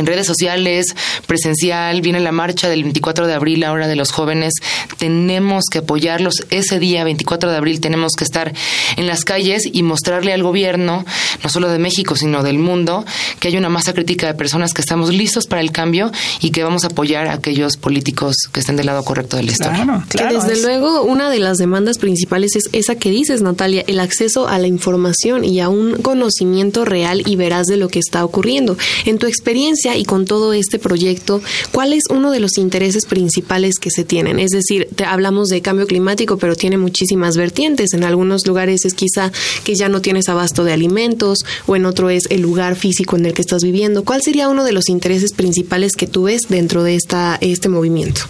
En 0.00 0.06
redes 0.06 0.26
sociales, 0.26 0.94
presencial, 1.26 2.00
viene 2.00 2.20
la 2.20 2.32
marcha 2.32 2.68
del 2.68 2.82
24 2.82 3.26
de 3.26 3.34
abril 3.34 3.64
ahora 3.64 3.86
de 3.86 3.96
los 3.96 4.10
jóvenes, 4.10 4.54
tenemos 4.98 5.64
que 5.70 5.78
apoyarlos. 5.78 6.46
Ese 6.50 6.78
día, 6.78 7.04
24 7.04 7.50
de 7.50 7.56
abril, 7.56 7.80
tenemos 7.80 8.12
que 8.16 8.24
estar 8.24 8.52
en 8.96 9.06
las 9.06 9.24
calles 9.24 9.68
y 9.70 9.82
mostrarle 9.82 10.32
al 10.32 10.42
gobierno, 10.42 11.04
no 11.42 11.48
solo 11.48 11.68
de 11.68 11.78
México, 11.78 12.16
sino 12.16 12.42
del 12.42 12.58
mundo, 12.58 13.04
que 13.38 13.48
hay 13.48 13.56
una 13.56 13.68
masa 13.68 13.92
crítica 13.92 14.26
de 14.26 14.34
personas 14.34 14.72
que 14.72 14.80
estamos 14.80 15.12
listos 15.12 15.46
para 15.46 15.60
el 15.60 15.72
cambio 15.72 16.10
y 16.40 16.50
que 16.50 16.64
vamos 16.64 16.84
a 16.84 16.88
apoyar 16.88 17.26
a 17.26 17.34
aquellos 17.34 17.76
políticos 17.76 18.36
que 18.52 18.60
estén 18.60 18.76
del 18.76 18.86
lado 18.86 19.04
correcto 19.04 19.36
de 19.36 19.44
la 19.44 19.52
historia. 19.52 20.04
que 20.08 20.24
desde 20.24 20.62
luego 20.62 21.02
una 21.02 21.30
de 21.30 21.38
las 21.38 21.58
demandas 21.58 21.98
principales 21.98 22.56
es 22.56 22.64
esa 22.72 22.94
que 22.96 23.10
dices, 23.10 23.42
Natalia, 23.42 23.84
el 23.86 24.00
acceso 24.00 24.48
a 24.48 24.58
la 24.58 24.66
información 24.66 25.44
y 25.44 25.60
a 25.60 25.68
un 25.68 25.96
conocimiento 25.96 26.84
real 26.84 27.22
y 27.26 27.36
veraz 27.36 27.66
de 27.66 27.76
lo 27.76 27.88
que 27.88 27.98
está 27.98 28.24
ocurriendo. 28.24 28.76
En 29.04 29.18
tu 29.18 29.26
experiencia 29.26 29.89
y 29.96 30.04
con 30.04 30.24
todo 30.24 30.52
este 30.52 30.78
proyecto, 30.78 31.42
¿cuál 31.72 31.92
es 31.92 32.04
uno 32.10 32.30
de 32.30 32.40
los 32.40 32.58
intereses 32.58 33.06
principales 33.06 33.78
que 33.78 33.90
se 33.90 34.04
tienen? 34.04 34.38
Es 34.38 34.50
decir, 34.50 34.88
te 34.94 35.04
hablamos 35.04 35.48
de 35.48 35.62
cambio 35.62 35.86
climático, 35.86 36.36
pero 36.38 36.56
tiene 36.56 36.78
muchísimas 36.78 37.36
vertientes. 37.36 37.92
En 37.92 38.04
algunos 38.04 38.46
lugares 38.46 38.84
es 38.84 38.94
quizá 38.94 39.32
que 39.64 39.74
ya 39.74 39.88
no 39.88 40.00
tienes 40.00 40.28
abasto 40.28 40.64
de 40.64 40.72
alimentos 40.72 41.44
o 41.66 41.76
en 41.76 41.86
otro 41.86 42.10
es 42.10 42.24
el 42.30 42.40
lugar 42.40 42.76
físico 42.76 43.16
en 43.16 43.26
el 43.26 43.34
que 43.34 43.42
estás 43.42 43.62
viviendo. 43.62 44.04
¿Cuál 44.04 44.22
sería 44.22 44.48
uno 44.48 44.64
de 44.64 44.72
los 44.72 44.88
intereses 44.88 45.32
principales 45.32 45.92
que 45.96 46.06
tú 46.06 46.24
ves 46.24 46.42
dentro 46.48 46.82
de 46.82 46.94
esta, 46.94 47.38
este 47.40 47.68
movimiento? 47.68 48.22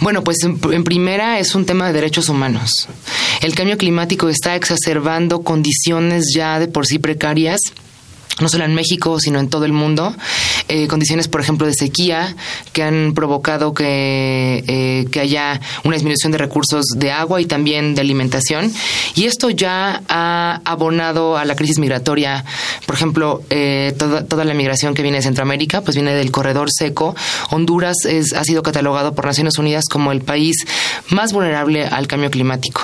Bueno, 0.00 0.22
pues 0.22 0.38
en, 0.42 0.84
primera 0.84 1.38
es 1.38 1.54
un 1.54 1.64
tema 1.64 1.86
de 1.86 1.92
derechos 1.94 2.28
humanos. 2.28 2.88
El 3.42 3.54
cambio 3.54 3.78
climático 3.78 4.28
está 4.28 4.54
exacerbando 4.54 5.42
condiciones 5.42 6.26
ya 6.34 6.58
de 6.58 6.68
por 6.68 6.86
sí 6.86 6.98
precarias 6.98 7.60
no 8.40 8.48
solo 8.48 8.64
en 8.64 8.74
México, 8.74 9.18
sino 9.18 9.40
en 9.40 9.48
todo 9.48 9.64
el 9.64 9.72
mundo. 9.72 10.14
Eh, 10.68 10.88
condiciones, 10.88 11.28
por 11.28 11.40
ejemplo, 11.40 11.66
de 11.66 11.72
sequía 11.72 12.36
que 12.72 12.82
han 12.82 13.12
provocado 13.14 13.72
que, 13.72 14.62
eh, 14.66 15.06
que 15.10 15.20
haya 15.20 15.60
una 15.84 15.94
disminución 15.94 16.32
de 16.32 16.38
recursos 16.38 16.84
de 16.96 17.12
agua 17.12 17.40
y 17.40 17.46
también 17.46 17.94
de 17.94 18.02
alimentación. 18.02 18.70
Y 19.14 19.24
esto 19.24 19.48
ya 19.48 20.02
ha 20.08 20.60
abonado 20.64 21.38
a 21.38 21.44
la 21.44 21.56
crisis 21.56 21.78
migratoria. 21.78 22.44
Por 22.84 22.96
ejemplo, 22.96 23.42
eh, 23.48 23.94
toda, 23.98 24.24
toda 24.26 24.44
la 24.44 24.52
migración 24.52 24.94
que 24.94 25.02
viene 25.02 25.18
de 25.18 25.22
Centroamérica, 25.22 25.80
pues 25.80 25.96
viene 25.96 26.12
del 26.14 26.30
corredor 26.30 26.68
seco. 26.70 27.16
Honduras 27.50 27.96
es, 28.04 28.34
ha 28.34 28.44
sido 28.44 28.62
catalogado 28.62 29.14
por 29.14 29.24
Naciones 29.24 29.56
Unidas 29.56 29.84
como 29.90 30.12
el 30.12 30.20
país 30.20 30.56
más 31.08 31.32
vulnerable 31.32 31.86
al 31.86 32.06
cambio 32.06 32.30
climático. 32.30 32.82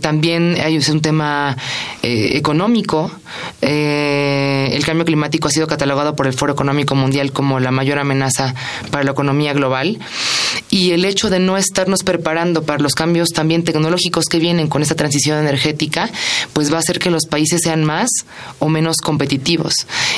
también 0.00 0.56
hay 0.62 0.76
un 0.76 1.00
tema 1.00 1.56
económico. 2.02 3.10
Eh, 3.60 4.55
el 4.64 4.84
cambio 4.84 5.04
climático 5.04 5.48
ha 5.48 5.50
sido 5.50 5.66
catalogado 5.66 6.16
por 6.16 6.26
el 6.26 6.32
Foro 6.32 6.52
Económico 6.52 6.94
Mundial 6.94 7.32
como 7.32 7.60
la 7.60 7.70
mayor 7.70 7.98
amenaza 7.98 8.54
para 8.90 9.04
la 9.04 9.12
economía 9.12 9.52
global 9.52 9.98
y 10.70 10.92
el 10.92 11.04
hecho 11.04 11.30
de 11.30 11.38
no 11.38 11.56
estarnos 11.56 12.02
preparando 12.02 12.62
para 12.62 12.82
los 12.82 12.94
cambios 12.94 13.30
también 13.30 13.64
tecnológicos 13.64 14.26
que 14.26 14.38
vienen 14.38 14.68
con 14.68 14.82
esta 14.82 14.94
transición 14.94 15.38
energética, 15.38 16.10
pues 16.52 16.72
va 16.72 16.76
a 16.76 16.80
hacer 16.80 16.98
que 16.98 17.10
los 17.10 17.26
países 17.26 17.62
sean 17.62 17.84
más 17.84 18.08
o 18.58 18.68
menos 18.68 18.96
competitivos 18.98 19.74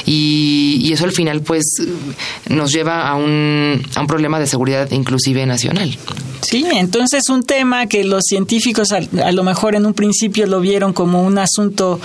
y, 0.06 0.80
y 0.82 0.92
eso 0.92 1.04
al 1.04 1.12
final 1.12 1.42
pues 1.42 1.64
nos 2.48 2.72
lleva 2.72 3.08
a 3.08 3.14
un, 3.14 3.82
a 3.94 4.00
un 4.00 4.06
problema 4.06 4.38
de 4.38 4.46
seguridad 4.46 4.90
inclusive 4.90 5.44
nacional. 5.46 5.96
Sí, 6.40 6.64
entonces 6.72 7.28
un 7.28 7.42
tema 7.42 7.86
que 7.86 8.04
los 8.04 8.24
científicos 8.24 8.92
a, 8.92 9.00
a, 9.24 9.32
lo 9.32 9.42
mejor 9.42 9.74
en 9.74 9.86
un 9.86 9.94
principio 9.94 10.46
lo 10.46 10.60
vieron 10.60 10.92
como 10.92 11.22
un 11.22 11.38
asunto 11.38 12.00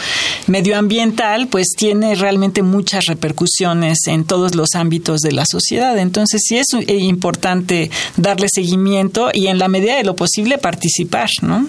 medioambiental, 0.47 1.47
pues 1.47 1.69
tiene 1.77 2.15
realmente 2.23 2.63
muchas 2.63 3.05
repercusiones 3.05 4.07
en 4.07 4.23
todos 4.23 4.55
los 4.55 4.75
ámbitos 4.75 5.19
de 5.19 5.33
la 5.33 5.45
sociedad. 5.45 5.97
Entonces 5.99 6.41
sí 6.45 6.57
es 6.57 6.67
eh, 6.73 6.95
importante 6.95 7.91
darle 8.17 8.47
seguimiento 8.49 9.29
y 9.33 9.47
en 9.47 9.59
la 9.59 9.67
medida 9.67 9.97
de 9.97 10.05
lo 10.05 10.15
posible 10.15 10.57
participar, 10.57 11.29
¿no? 11.41 11.67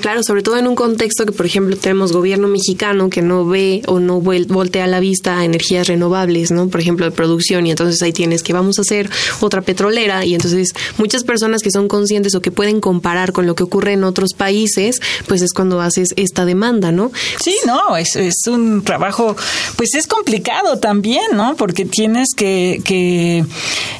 Claro, 0.00 0.22
sobre 0.22 0.42
todo 0.42 0.58
en 0.58 0.66
un 0.66 0.74
contexto 0.74 1.24
que, 1.24 1.32
por 1.32 1.46
ejemplo, 1.46 1.76
tenemos 1.76 2.12
gobierno 2.12 2.48
mexicano 2.48 3.10
que 3.10 3.22
no 3.22 3.46
ve 3.46 3.82
o 3.86 4.00
no 4.00 4.20
voltea 4.20 4.86
la 4.86 5.00
vista 5.00 5.38
a 5.38 5.44
energías 5.44 5.86
renovables, 5.86 6.50
¿no? 6.50 6.68
Por 6.68 6.80
ejemplo, 6.80 7.06
de 7.06 7.12
producción 7.12 7.66
y 7.66 7.70
entonces 7.70 8.02
ahí 8.02 8.12
tienes 8.12 8.42
que 8.42 8.52
vamos 8.52 8.78
a 8.78 8.82
hacer 8.82 9.08
otra 9.40 9.62
petrolera 9.62 10.24
y 10.24 10.34
entonces 10.34 10.72
muchas 10.98 11.24
personas 11.24 11.62
que 11.62 11.70
son 11.70 11.88
conscientes 11.88 12.34
o 12.34 12.42
que 12.42 12.50
pueden 12.50 12.80
comparar 12.80 13.32
con 13.32 13.46
lo 13.46 13.54
que 13.54 13.62
ocurre 13.62 13.92
en 13.92 14.04
otros 14.04 14.34
países, 14.34 15.00
pues 15.28 15.42
es 15.42 15.52
cuando 15.52 15.80
haces 15.80 16.12
esta 16.16 16.44
demanda, 16.44 16.90
¿no? 16.90 17.12
Sí, 17.40 17.54
no, 17.66 17.96
es, 17.96 18.16
es 18.16 18.46
un 18.48 18.82
trabajo, 18.82 19.36
pues 19.76 19.91
es 19.94 20.06
complicado 20.06 20.78
también, 20.78 21.22
¿no? 21.34 21.56
Porque 21.56 21.84
tienes 21.84 22.28
que, 22.36 22.80
que 22.84 23.44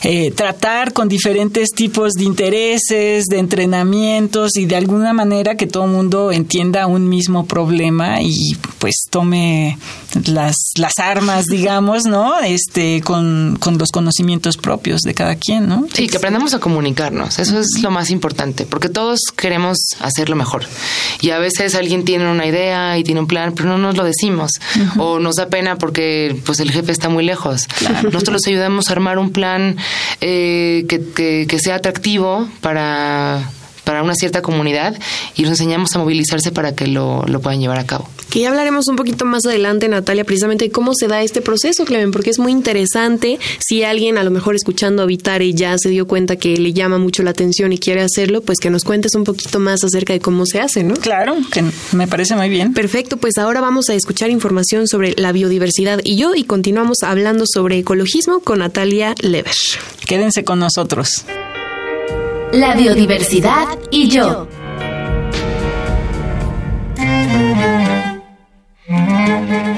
eh, 0.02 0.30
tratar 0.32 0.92
con 0.92 1.08
diferentes 1.08 1.70
tipos 1.70 2.12
de 2.12 2.25
intereses, 2.25 3.26
de 3.26 3.38
entrenamientos 3.38 4.56
y 4.56 4.66
de 4.66 4.76
alguna 4.76 5.12
manera 5.12 5.56
que 5.56 5.66
todo 5.66 5.84
el 5.84 5.90
mundo 5.90 6.32
entienda 6.32 6.87
un 6.87 7.08
mismo 7.08 7.46
problema 7.46 8.22
y 8.22 8.56
pues 8.78 9.04
tome 9.11 9.78
las, 10.26 10.56
las 10.76 10.99
armas, 10.99 11.46
digamos, 11.46 12.04
¿no? 12.04 12.38
Este, 12.40 13.00
con, 13.02 13.56
con 13.61 13.78
los 13.78 13.90
conocimientos 13.90 14.56
propios 14.56 15.02
de 15.02 15.14
cada 15.14 15.37
quien, 15.37 15.68
¿no? 15.68 15.87
Sí, 15.92 16.06
que 16.06 16.16
aprendamos 16.16 16.54
a 16.54 16.58
comunicarnos, 16.58 17.38
eso 17.38 17.58
es 17.58 17.80
lo 17.82 17.90
más 17.90 18.11
importante, 18.11 18.66
porque 18.66 18.88
todos 18.88 19.20
queremos 19.37 19.78
hacerlo 20.00 20.37
mejor. 20.37 20.64
Y 21.20 21.30
a 21.30 21.38
veces 21.38 21.75
alguien 21.75 22.04
tiene 22.04 22.30
una 22.30 22.46
idea 22.46 22.99
y 22.99 23.04
tiene 23.04 23.20
un 23.20 23.26
plan, 23.26 23.52
pero 23.54 23.68
no 23.68 23.78
nos 23.78 23.96
lo 23.96 24.04
decimos. 24.04 24.52
O 24.99 25.18
nos 25.18 25.37
da 25.37 25.46
pena 25.46 25.78
porque 25.83 26.37
pues 26.47 26.61
el 26.61 26.71
jefe 26.71 26.93
está 26.93 27.09
muy 27.09 27.25
lejos. 27.25 27.67
Nosotros 28.05 28.35
los 28.35 28.47
ayudamos 28.47 28.89
a 28.89 28.93
armar 28.93 29.19
un 29.19 29.33
plan 29.33 29.77
eh, 30.21 30.85
que, 30.89 31.45
que 31.49 31.59
sea 31.59 31.75
atractivo 31.75 32.49
para 32.61 33.51
para 33.85 34.03
una 34.03 34.15
cierta 34.15 34.43
comunidad 34.43 34.99
y 35.35 35.43
nos 35.43 35.51
enseñamos 35.53 35.95
a 35.95 35.99
movilizarse 35.99 36.53
para 36.53 36.75
que 36.75 36.87
lo, 36.87 37.25
lo, 37.27 37.41
puedan 37.41 37.61
llevar 37.61 37.79
a 37.79 37.87
cabo. 37.87 38.09
Que 38.31 38.41
ya 38.41 38.49
hablaremos 38.49 38.89
un 38.89 38.97
poquito 38.97 39.25
más 39.25 39.45
adelante, 39.45 39.89
Natalia, 39.89 40.25
precisamente 40.25 40.67
de 40.67 40.71
cómo 40.71 40.93
se 40.95 41.09
da 41.09 41.23
este 41.23 41.41
proceso, 41.41 41.85
Clemen, 41.85 42.12
porque 42.12 42.31
es 42.31 42.39
muy 42.39 42.53
interesante. 42.53 43.39
Si 43.59 43.83
alguien 43.83 44.19
a 44.19 44.23
lo 44.23 44.31
mejor 44.31 44.55
escuchando 44.55 45.03
Habitar 45.03 45.43
y 45.43 45.55
ya 45.55 45.77
se 45.79 45.89
dio 45.91 46.07
cuenta 46.07 46.37
que 46.37 46.57
le 46.57 46.73
llama 46.73 46.99
mucho 46.99 47.23
la 47.23 47.31
atención 47.31 47.73
y 47.73 47.79
quiere 47.79 48.03
hacerlo, 48.03 48.41
pues 48.41 48.59
que 48.59 48.71
nos 48.71 48.85
cuentes 48.85 49.15
un 49.15 49.25
poquito 49.25 49.59
más 49.59 49.83
acerca 49.85 50.12
de 50.12 50.21
cómo 50.21 50.47
se 50.47 50.61
hace, 50.61 50.85
¿no? 50.85 50.95
Claro, 50.95 51.37
que 51.51 51.65
me 51.93 52.07
parece 52.07 52.35
muy 52.35 52.49
bien. 52.49 52.73
Perfecto, 52.73 53.17
pues 53.17 53.39
ahora 53.39 53.61
vamos 53.61 53.89
a 53.89 53.95
escuchar 53.95 54.31
información 54.31 54.87
sobre 54.87 55.15
la 55.17 55.33
biodiversidad 55.33 56.01
y 56.05 56.17
yo 56.17 56.35
y 56.35 56.45
continuamos 56.45 57.03
hablando 57.03 57.45
sobre 57.47 57.79
ecologismo 57.79 58.41
con 58.41 58.61
Natalia 58.61 59.15
Lever. 59.21 59.55
Quédense 60.07 60.45
con 60.45 60.59
nosotros 60.59 61.25
la 62.52 62.75
biodiversidad 62.75 63.66
y 63.90 64.09
yo. 64.09 64.47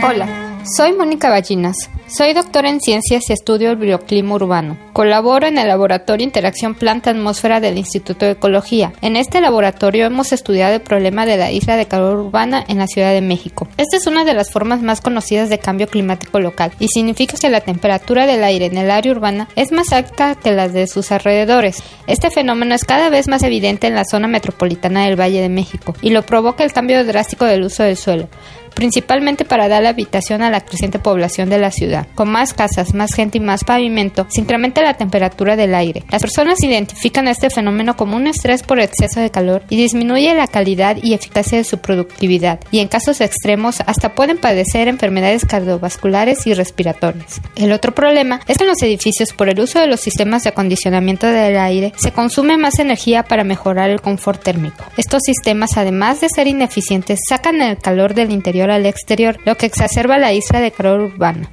Hola, 0.02 0.43
soy 0.64 0.92
Mónica 0.94 1.28
Ballinas. 1.28 1.90
Soy 2.06 2.32
doctora 2.32 2.68
en 2.70 2.80
ciencias 2.80 3.28
y 3.28 3.32
estudio 3.32 3.70
el 3.70 3.76
bioclima 3.76 4.34
urbano. 4.34 4.78
Colaboro 4.92 5.46
en 5.46 5.58
el 5.58 5.68
laboratorio 5.68 6.24
Interacción 6.24 6.74
Planta 6.74 7.10
Atmósfera 7.10 7.60
del 7.60 7.76
Instituto 7.76 8.24
de 8.24 8.32
Ecología. 8.32 8.92
En 9.02 9.16
este 9.16 9.40
laboratorio 9.40 10.06
hemos 10.06 10.32
estudiado 10.32 10.74
el 10.74 10.80
problema 10.80 11.26
de 11.26 11.36
la 11.36 11.50
isla 11.50 11.76
de 11.76 11.86
calor 11.86 12.18
urbana 12.18 12.64
en 12.68 12.78
la 12.78 12.86
Ciudad 12.86 13.12
de 13.12 13.20
México. 13.20 13.68
Esta 13.76 13.96
es 13.96 14.06
una 14.06 14.24
de 14.24 14.34
las 14.34 14.50
formas 14.50 14.82
más 14.82 15.00
conocidas 15.00 15.48
de 15.48 15.58
cambio 15.58 15.88
climático 15.88 16.40
local 16.40 16.72
y 16.78 16.88
significa 16.88 17.36
que 17.36 17.50
la 17.50 17.60
temperatura 17.60 18.26
del 18.26 18.44
aire 18.44 18.66
en 18.66 18.78
el 18.78 18.90
área 18.90 19.12
urbana 19.12 19.48
es 19.56 19.72
más 19.72 19.92
alta 19.92 20.34
que 20.34 20.52
las 20.52 20.72
de 20.72 20.86
sus 20.86 21.10
alrededores. 21.12 21.82
Este 22.06 22.30
fenómeno 22.30 22.74
es 22.74 22.84
cada 22.84 23.10
vez 23.10 23.28
más 23.28 23.42
evidente 23.42 23.86
en 23.86 23.94
la 23.94 24.04
zona 24.04 24.28
metropolitana 24.28 25.04
del 25.04 25.20
Valle 25.20 25.42
de 25.42 25.48
México 25.48 25.94
y 26.00 26.10
lo 26.10 26.22
provoca 26.22 26.64
el 26.64 26.72
cambio 26.72 27.04
drástico 27.04 27.44
del 27.44 27.64
uso 27.64 27.82
del 27.82 27.96
suelo 27.96 28.28
principalmente 28.74 29.44
para 29.44 29.68
dar 29.68 29.86
habitación 29.86 30.42
a 30.42 30.50
la 30.50 30.60
creciente 30.60 30.98
población 30.98 31.48
de 31.48 31.58
la 31.58 31.70
ciudad. 31.70 32.06
Con 32.14 32.30
más 32.30 32.54
casas, 32.54 32.94
más 32.94 33.14
gente 33.14 33.38
y 33.38 33.40
más 33.40 33.64
pavimento, 33.64 34.26
se 34.30 34.40
incrementa 34.40 34.82
la 34.82 34.94
temperatura 34.94 35.56
del 35.56 35.74
aire. 35.74 36.04
Las 36.10 36.22
personas 36.22 36.62
identifican 36.62 37.28
este 37.28 37.50
fenómeno 37.50 37.96
como 37.96 38.16
un 38.16 38.26
estrés 38.26 38.62
por 38.62 38.80
exceso 38.80 39.20
de 39.20 39.30
calor 39.30 39.62
y 39.68 39.76
disminuye 39.76 40.34
la 40.34 40.48
calidad 40.48 40.96
y 41.02 41.14
eficacia 41.14 41.58
de 41.58 41.64
su 41.64 41.78
productividad, 41.78 42.60
y 42.70 42.80
en 42.80 42.88
casos 42.88 43.20
extremos 43.20 43.80
hasta 43.86 44.14
pueden 44.14 44.38
padecer 44.38 44.88
enfermedades 44.88 45.44
cardiovasculares 45.44 46.46
y 46.46 46.54
respiratorias. 46.54 47.40
El 47.56 47.72
otro 47.72 47.94
problema 47.94 48.40
es 48.46 48.58
que 48.58 48.64
en 48.64 48.70
los 48.70 48.82
edificios, 48.82 49.32
por 49.32 49.48
el 49.48 49.60
uso 49.60 49.78
de 49.78 49.86
los 49.86 50.00
sistemas 50.00 50.44
de 50.44 50.50
acondicionamiento 50.50 51.26
del 51.26 51.58
aire, 51.58 51.92
se 51.96 52.12
consume 52.12 52.56
más 52.56 52.78
energía 52.78 53.22
para 53.22 53.44
mejorar 53.44 53.90
el 53.90 54.00
confort 54.00 54.42
térmico. 54.42 54.84
Estos 54.96 55.22
sistemas, 55.24 55.76
además 55.76 56.20
de 56.20 56.28
ser 56.28 56.46
ineficientes, 56.46 57.20
sacan 57.28 57.60
el 57.60 57.78
calor 57.78 58.14
del 58.14 58.32
interior 58.32 58.63
al 58.70 58.86
exterior, 58.86 59.38
lo 59.44 59.56
que 59.56 59.66
exacerba 59.66 60.18
la 60.18 60.32
isla 60.32 60.60
de 60.60 60.70
calor 60.70 61.00
urbano. 61.00 61.48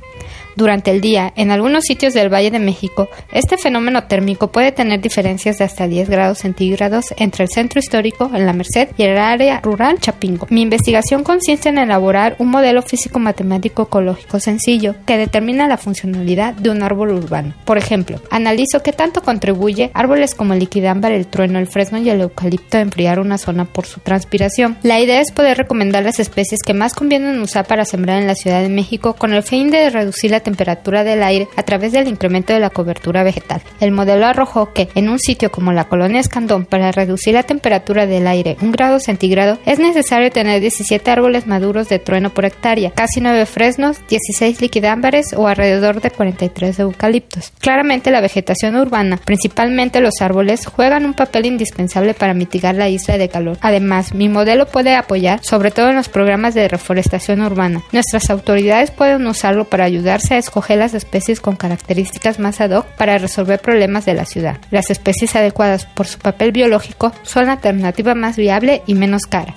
Durante 0.56 0.92
el 0.92 1.02
día, 1.02 1.32
en 1.36 1.52
algunos 1.52 1.86
sitios 1.86 2.14
del 2.14 2.34
Valle 2.34 2.52
de 2.52 2.60
México, 2.60 3.10
este 3.32 3.58
fenómeno 3.58 4.04
térmico 4.04 4.52
puede 4.52 4.72
tener 4.72 5.00
diferencias 5.00 5.58
de 5.58 5.66
hasta 5.66 5.88
10 5.88 6.10
grados 6.10 6.40
centígrados 6.40 7.14
entre 7.18 7.46
el 7.46 7.50
centro 7.50 7.80
histórico, 7.80 8.30
en 8.34 8.46
la 8.46 8.54
Merced, 8.54 8.90
y 8.98 9.04
el 9.04 9.18
área 9.18 9.62
rural 9.62 10.00
Chapingo. 10.00 10.48
Mi 10.50 10.62
investigación 10.62 11.24
consiste 11.24 11.70
en 11.70 11.78
elaborar 11.78 12.36
un 12.40 12.50
modelo 12.50 12.82
físico-matemático 12.82 13.84
ecológico 13.84 14.40
sencillo 14.40 14.96
que 15.06 15.18
determina 15.18 15.68
la 15.68 15.78
funcionalidad 15.78 16.54
de 16.54 16.70
un 16.70 16.84
árbol 16.84 17.12
urbano. 17.12 17.54
Por 17.66 17.78
ejemplo, 17.78 18.20
analizo 18.30 18.84
qué 18.84 18.92
tanto 18.94 19.22
contribuye 19.22 19.92
árboles 19.94 20.36
como 20.36 20.54
el 20.54 20.60
liquidámbar, 20.60 21.12
el 21.14 21.28
trueno, 21.28 21.60
el 21.60 21.68
fresno 21.68 21.98
y 21.98 22.10
el 22.10 22.22
eucalipto 22.22 22.78
a 22.78 22.82
enfriar 22.82 23.20
una 23.20 23.38
zona 23.38 23.66
por 23.66 23.86
su 23.86 24.00
transpiración. 24.02 24.78
La 24.84 25.00
idea 25.00 25.22
es 25.22 25.32
poder 25.32 25.58
recomendar 25.58 26.04
las 26.04 26.20
especies 26.20 26.62
que 26.62 26.74
más 26.74 26.94
convienen 26.94 27.40
usar 27.40 27.66
para 27.66 27.86
sembrar 27.86 28.20
en 28.20 28.28
la 28.28 28.36
Ciudad 28.36 28.62
de 28.62 28.70
México 28.70 29.16
con 29.16 29.34
el 29.34 29.44
fin 29.44 29.72
de 29.72 29.90
reducir 29.90 30.32
la 30.32 30.41
temperatura 30.42 31.04
del 31.04 31.24
aire 31.24 31.48
a 31.56 31.64
través 31.64 31.92
del 31.92 32.08
incremento 32.08 32.54
de 32.54 32.60
la 32.60 32.70
cobertura 32.70 33.24
vegetal. 33.24 33.62
El 33.80 33.92
modelo 33.92 34.26
arrojó 34.26 34.74
que 34.74 34.90
en 34.96 35.10
un 35.10 35.20
sitio 35.20 35.52
como 35.52 35.72
la 35.72 35.86
colonia 35.86 36.20
Escandón, 36.20 36.66
para 36.66 36.92
reducir 36.92 37.34
la 37.34 37.44
temperatura 37.44 38.06
del 38.06 38.28
aire 38.28 38.58
un 38.62 38.72
grado 38.72 39.00
centígrado, 39.00 39.58
es 39.66 39.80
necesario 39.80 40.32
tener 40.32 40.62
17 40.62 41.10
árboles 41.10 41.48
maduros 41.48 41.90
de 41.90 42.00
trueno 42.00 42.30
por 42.30 42.46
hectárea, 42.46 42.92
casi 42.92 43.22
9 43.22 43.46
fresnos, 43.46 43.98
16 44.08 44.62
liquidámbares 44.62 45.34
o 45.36 45.48
alrededor 45.48 46.02
de 46.02 46.12
43 46.12 46.80
eucaliptos. 46.80 47.52
Claramente 47.60 48.12
la 48.12 48.22
vegetación 48.22 48.76
urbana, 48.76 49.18
principalmente 49.18 50.02
los 50.02 50.22
árboles, 50.22 50.66
juegan 50.66 51.06
un 51.06 51.14
papel 51.14 51.46
indispensable 51.46 52.14
para 52.14 52.34
mitigar 52.34 52.76
la 52.76 52.90
isla 52.90 53.18
de 53.18 53.30
calor. 53.30 53.58
Además, 53.62 54.14
mi 54.14 54.30
modelo 54.30 54.68
puede 54.68 54.96
apoyar 54.96 55.40
sobre 55.44 55.72
todo 55.72 55.90
en 55.90 55.96
los 55.96 56.10
programas 56.10 56.54
de 56.54 56.68
reforestación 56.68 57.42
urbana. 57.42 57.82
Nuestras 57.92 58.30
autoridades 58.30 58.92
pueden 58.92 59.26
usarlo 59.28 59.66
para 59.66 59.86
ayudarse 59.86 60.31
a 60.32 60.38
escoger 60.38 60.78
las 60.78 60.94
especies 60.94 61.42
con 61.42 61.56
características 61.56 62.40
más 62.40 62.62
ad 62.62 62.72
hoc 62.72 62.86
para 62.98 63.18
resolver 63.18 63.60
problemas 63.60 64.06
de 64.06 64.14
la 64.14 64.26
ciudad. 64.26 64.58
Las 64.72 64.90
especies 64.90 65.36
adecuadas 65.36 65.86
por 65.86 66.08
su 66.08 66.20
papel 66.20 66.52
biológico 66.52 67.12
son 67.24 67.48
la 67.48 67.54
alternativa 67.54 68.16
más 68.16 68.38
viable 68.38 68.84
y 68.88 68.96
menos 68.96 69.24
cara. 69.24 69.54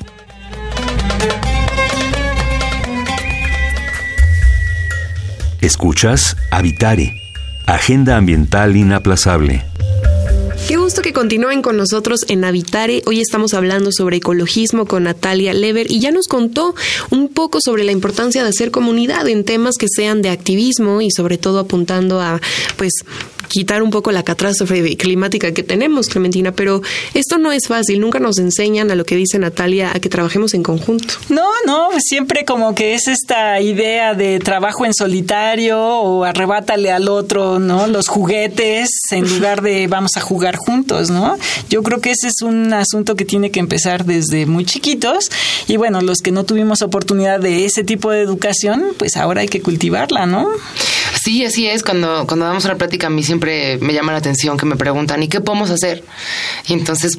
Escuchas 5.60 6.36
Habitare, 6.50 7.14
Agenda 7.66 8.16
Ambiental 8.16 8.76
Inaplazable. 8.76 9.64
Qué 10.66 10.76
gusto 10.78 11.02
que 11.02 11.12
continúen 11.12 11.60
con 11.60 11.76
nosotros 11.76 12.20
en 12.28 12.42
Habitare. 12.42 13.02
Hoy 13.04 13.20
estamos 13.20 13.52
hablando 13.52 13.90
sobre 13.92 14.16
ecologismo 14.16 14.86
con 14.86 15.04
Natalia 15.04 15.52
Lever 15.52 15.90
y 15.90 16.00
ya 16.00 16.10
nos 16.10 16.26
contó 16.26 16.74
un 17.10 17.28
poco 17.28 17.58
sobre 17.62 17.84
la 17.84 17.92
importancia 17.92 18.42
de 18.42 18.48
hacer 18.48 18.70
comunidad 18.70 19.28
en 19.28 19.44
temas 19.44 19.76
que 19.76 19.88
sean 19.94 20.22
de 20.22 20.30
activismo 20.30 21.02
y 21.02 21.10
sobre 21.10 21.36
todo 21.36 21.58
apuntando 21.58 22.18
a 22.22 22.40
pues 22.76 22.92
quitar 23.48 23.82
un 23.82 23.90
poco 23.90 24.12
la 24.12 24.22
catástrofe 24.22 24.96
climática 24.96 25.52
que 25.52 25.62
tenemos, 25.62 26.08
Clementina, 26.08 26.52
pero 26.52 26.82
esto 27.14 27.38
no 27.38 27.52
es 27.52 27.66
fácil, 27.66 28.00
nunca 28.00 28.18
nos 28.18 28.38
enseñan 28.38 28.90
a 28.90 28.94
lo 28.94 29.04
que 29.04 29.16
dice 29.16 29.38
Natalia, 29.38 29.90
a 29.94 30.00
que 30.00 30.08
trabajemos 30.08 30.54
en 30.54 30.62
conjunto. 30.62 31.14
No, 31.28 31.48
no, 31.66 31.88
siempre 32.00 32.44
como 32.44 32.74
que 32.74 32.94
es 32.94 33.08
esta 33.08 33.60
idea 33.60 34.14
de 34.14 34.38
trabajo 34.38 34.86
en 34.86 34.94
solitario 34.94 35.78
o 35.80 36.24
arrebátale 36.24 36.90
al 36.90 37.08
otro, 37.08 37.58
¿no? 37.58 37.86
Los 37.86 38.08
juguetes 38.08 38.90
en 39.10 39.28
lugar 39.28 39.62
de 39.62 39.86
vamos 39.86 40.12
a 40.16 40.20
jugar 40.20 40.56
juntos, 40.56 41.10
¿no? 41.10 41.36
Yo 41.68 41.82
creo 41.82 42.00
que 42.00 42.10
ese 42.10 42.28
es 42.28 42.42
un 42.42 42.72
asunto 42.72 43.16
que 43.16 43.24
tiene 43.24 43.50
que 43.50 43.60
empezar 43.60 44.04
desde 44.04 44.46
muy 44.46 44.64
chiquitos 44.64 45.30
y 45.66 45.76
bueno, 45.76 46.00
los 46.00 46.18
que 46.18 46.30
no 46.30 46.44
tuvimos 46.44 46.82
oportunidad 46.82 47.40
de 47.40 47.64
ese 47.64 47.84
tipo 47.84 48.10
de 48.10 48.20
educación, 48.20 48.84
pues 48.98 49.16
ahora 49.16 49.42
hay 49.42 49.48
que 49.48 49.60
cultivarla, 49.60 50.26
¿no? 50.26 50.48
Sí, 51.22 51.44
así 51.44 51.66
es. 51.66 51.82
Cuando, 51.82 52.26
cuando 52.26 52.46
damos 52.46 52.64
una 52.64 52.76
plática, 52.76 53.06
a 53.06 53.10
mí 53.10 53.22
siempre 53.34 53.78
me 53.78 53.92
llama 53.92 54.12
la 54.12 54.18
atención 54.18 54.56
que 54.56 54.64
me 54.64 54.76
preguntan, 54.76 55.20
¿y 55.22 55.28
qué 55.28 55.40
podemos 55.40 55.70
hacer? 55.70 56.04
Y 56.68 56.72
entonces, 56.72 57.18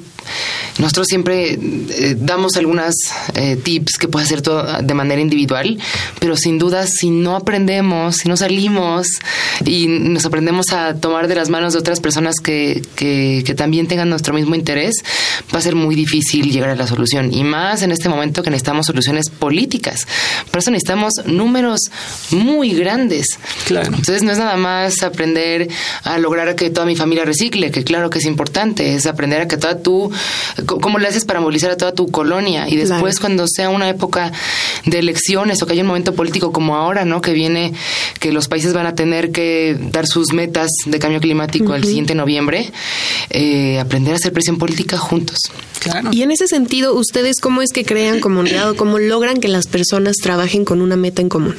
nosotros 0.80 1.08
siempre 1.08 1.54
eh, 1.54 2.16
damos 2.18 2.58
algunas 2.58 2.96
eh, 3.34 3.56
tips 3.56 3.98
que 3.98 4.08
puede 4.08 4.26
hacer 4.26 4.42
todo 4.42 4.66
de 4.82 4.94
manera 4.94 5.22
individual, 5.22 5.78
pero 6.20 6.36
sin 6.36 6.58
duda, 6.58 6.86
si 6.88 7.10
no 7.10 7.36
aprendemos, 7.36 8.18
si 8.18 8.30
no 8.30 8.38
salimos 8.38 9.08
y 9.66 9.88
nos 9.88 10.26
aprendemos 10.26 10.72
a 10.72 10.96
tomar 10.96 11.28
de 11.28 11.36
las 11.36 11.50
manos 11.50 11.74
de 11.74 11.80
otras 11.80 12.00
personas 12.00 12.36
que, 12.42 12.82
que, 12.96 13.44
que 13.46 13.56
también 13.56 13.88
tengan 13.88 14.10
nuestro 14.10 14.34
mismo 14.34 14.56
interés, 14.56 14.96
va 15.54 15.60
a 15.60 15.62
ser 15.62 15.76
muy 15.76 15.96
difícil 15.96 16.52
llegar 16.52 16.70
a 16.70 16.76
la 16.76 16.88
solución. 16.88 17.34
Y 17.34 17.44
más 17.44 17.82
en 17.82 17.92
este 17.92 18.10
momento 18.10 18.44
que 18.44 18.50
necesitamos 18.50 18.86
soluciones 18.86 19.30
políticas. 19.30 20.08
Por 20.52 20.60
eso 20.60 20.72
necesitamos 20.72 21.14
números 21.26 21.92
muy 22.32 22.74
grandes. 22.74 23.28
Claro. 23.66 23.88
Entonces 23.88 24.24
no 24.24 24.32
es 24.32 24.38
nada 24.38 24.58
más 24.58 25.04
aprender 25.04 25.68
a 26.04 26.18
lograr 26.18 26.56
que 26.56 26.70
toda 26.70 26.86
mi 26.86 26.96
familia 26.96 27.26
recicle, 27.26 27.72
que 27.72 27.84
claro 27.84 28.10
que 28.10 28.20
es 28.20 28.26
importante, 28.26 28.96
es 28.96 29.06
aprender 29.06 29.42
a 29.42 29.48
que 29.48 29.58
toda 29.58 29.80
tu, 29.80 30.12
cómo 30.66 31.00
le 31.00 31.08
haces 31.08 31.26
para 31.26 31.40
movilizar 31.40 31.72
a 31.72 31.78
toda 31.78 31.94
tu 31.94 32.08
colonia 32.08 32.68
y 32.68 32.76
después 32.76 33.20
cuando 33.20 33.48
sea 33.48 33.70
una 33.70 33.90
época 33.90 34.32
de 34.86 35.00
elecciones 35.00 35.62
o 35.62 35.68
que 35.68 35.74
haya 35.74 35.82
un 35.82 35.88
momento 35.88 36.14
político 36.14 36.52
como 36.52 36.76
ahora, 36.76 37.06
¿no? 37.06 37.22
Que 37.22 37.34
viene, 37.34 37.74
que 38.20 38.32
los 38.32 38.48
países 38.48 38.74
van 38.74 38.86
a 38.86 38.96
tener 38.96 39.32
que 39.32 39.78
dar 39.92 40.08
sus 40.08 40.34
metas 40.34 40.70
de 40.86 41.00
cambio 41.00 41.20
climático 41.20 41.76
el 41.76 41.84
siguiente 41.84 42.16
noviembre, 42.16 42.72
eh, 43.30 43.80
aprender 43.80 44.14
a 44.14 44.18
hacer 44.18 44.34
presión 44.34 44.58
política 44.58 44.98
juntos. 44.98 45.38
Claro. 45.80 46.10
Y 46.12 46.24
en 46.24 46.32
ese 46.32 46.48
sentido, 46.48 46.94
¿ustedes 46.94 47.40
cómo 47.40 47.62
es 47.62 47.72
que 47.72 47.86
crean 47.86 48.20
comunidad 48.20 48.70
o 48.70 48.76
cómo 48.76 49.00
logran 49.00 49.40
que 49.40 49.48
las 49.48 49.68
personas 49.68 50.16
trabajen 50.18 50.66
con 50.66 50.82
una 50.82 50.96
meta 50.96 51.22
en 51.22 51.30
común? 51.30 51.56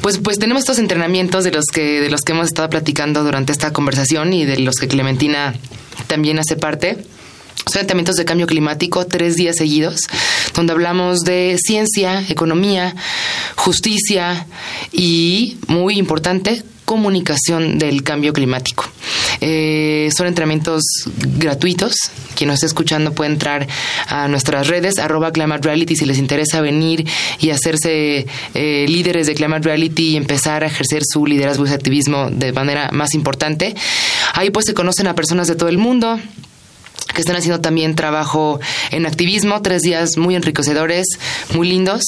Pues, 0.00 0.18
pues 0.18 0.38
tenemos 0.38 0.62
estos 0.62 0.78
entrenamientos 0.78 1.44
de 1.44 1.50
los 1.50 1.66
que, 1.66 2.00
de 2.00 2.10
los 2.10 2.22
que 2.22 2.32
hemos 2.32 2.46
estado 2.46 2.70
platicando 2.70 3.22
durante 3.22 3.52
esta 3.52 3.72
conversación 3.72 4.32
y 4.32 4.44
de 4.46 4.58
los 4.58 4.76
que 4.76 4.88
Clementina 4.88 5.54
también 6.06 6.38
hace 6.38 6.56
parte. 6.56 6.98
Son 7.66 7.80
entrenamientos 7.80 8.16
de 8.16 8.24
cambio 8.24 8.46
climático, 8.46 9.06
tres 9.06 9.36
días 9.36 9.56
seguidos, 9.56 10.00
donde 10.54 10.72
hablamos 10.72 11.20
de 11.20 11.56
ciencia, 11.62 12.24
economía, 12.28 12.94
justicia 13.56 14.46
y, 14.92 15.58
muy 15.68 15.98
importante, 15.98 16.62
comunicación 16.90 17.78
del 17.78 18.02
cambio 18.02 18.32
climático. 18.32 18.84
Eh, 19.40 20.10
son 20.16 20.26
entrenamientos 20.26 20.82
gratuitos. 21.36 21.94
Quien 22.34 22.48
nos 22.48 22.56
esté 22.56 22.66
escuchando 22.66 23.12
puede 23.12 23.30
entrar 23.30 23.68
a 24.08 24.26
nuestras 24.26 24.66
redes, 24.66 24.98
arroba 24.98 25.30
Climate 25.30 25.62
Reality, 25.62 25.94
si 25.94 26.04
les 26.04 26.18
interesa 26.18 26.60
venir 26.60 27.06
y 27.38 27.50
hacerse 27.50 28.26
eh, 28.54 28.86
líderes 28.88 29.28
de 29.28 29.34
Climate 29.34 29.62
Reality 29.68 30.10
y 30.10 30.16
empezar 30.16 30.64
a 30.64 30.66
ejercer 30.66 31.02
su 31.04 31.26
liderazgo 31.26 31.64
y 31.64 31.70
activismo 31.70 32.28
de 32.28 32.52
manera 32.52 32.90
más 32.92 33.14
importante. 33.14 33.76
Ahí 34.34 34.50
pues 34.50 34.66
se 34.66 34.74
conocen 34.74 35.06
a 35.06 35.14
personas 35.14 35.46
de 35.46 35.54
todo 35.54 35.68
el 35.68 35.78
mundo 35.78 36.18
que 37.14 37.20
están 37.20 37.36
haciendo 37.36 37.60
también 37.60 37.94
trabajo 37.94 38.60
en 38.90 39.06
activismo, 39.06 39.62
tres 39.62 39.82
días 39.82 40.16
muy 40.16 40.34
enriquecedores, 40.34 41.06
muy 41.54 41.68
lindos. 41.68 42.02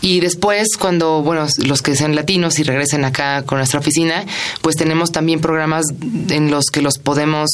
Y 0.00 0.20
después, 0.20 0.76
cuando, 0.78 1.22
bueno, 1.22 1.46
los 1.64 1.82
que 1.82 1.96
sean 1.96 2.14
latinos 2.14 2.58
y 2.58 2.62
regresen 2.62 3.04
acá 3.04 3.42
con 3.42 3.58
nuestra 3.58 3.80
oficina, 3.80 4.24
pues 4.62 4.76
tenemos 4.76 5.12
también 5.12 5.40
programas 5.40 5.86
en 6.30 6.50
los 6.50 6.66
que 6.66 6.82
los 6.82 6.98
podemos 6.98 7.50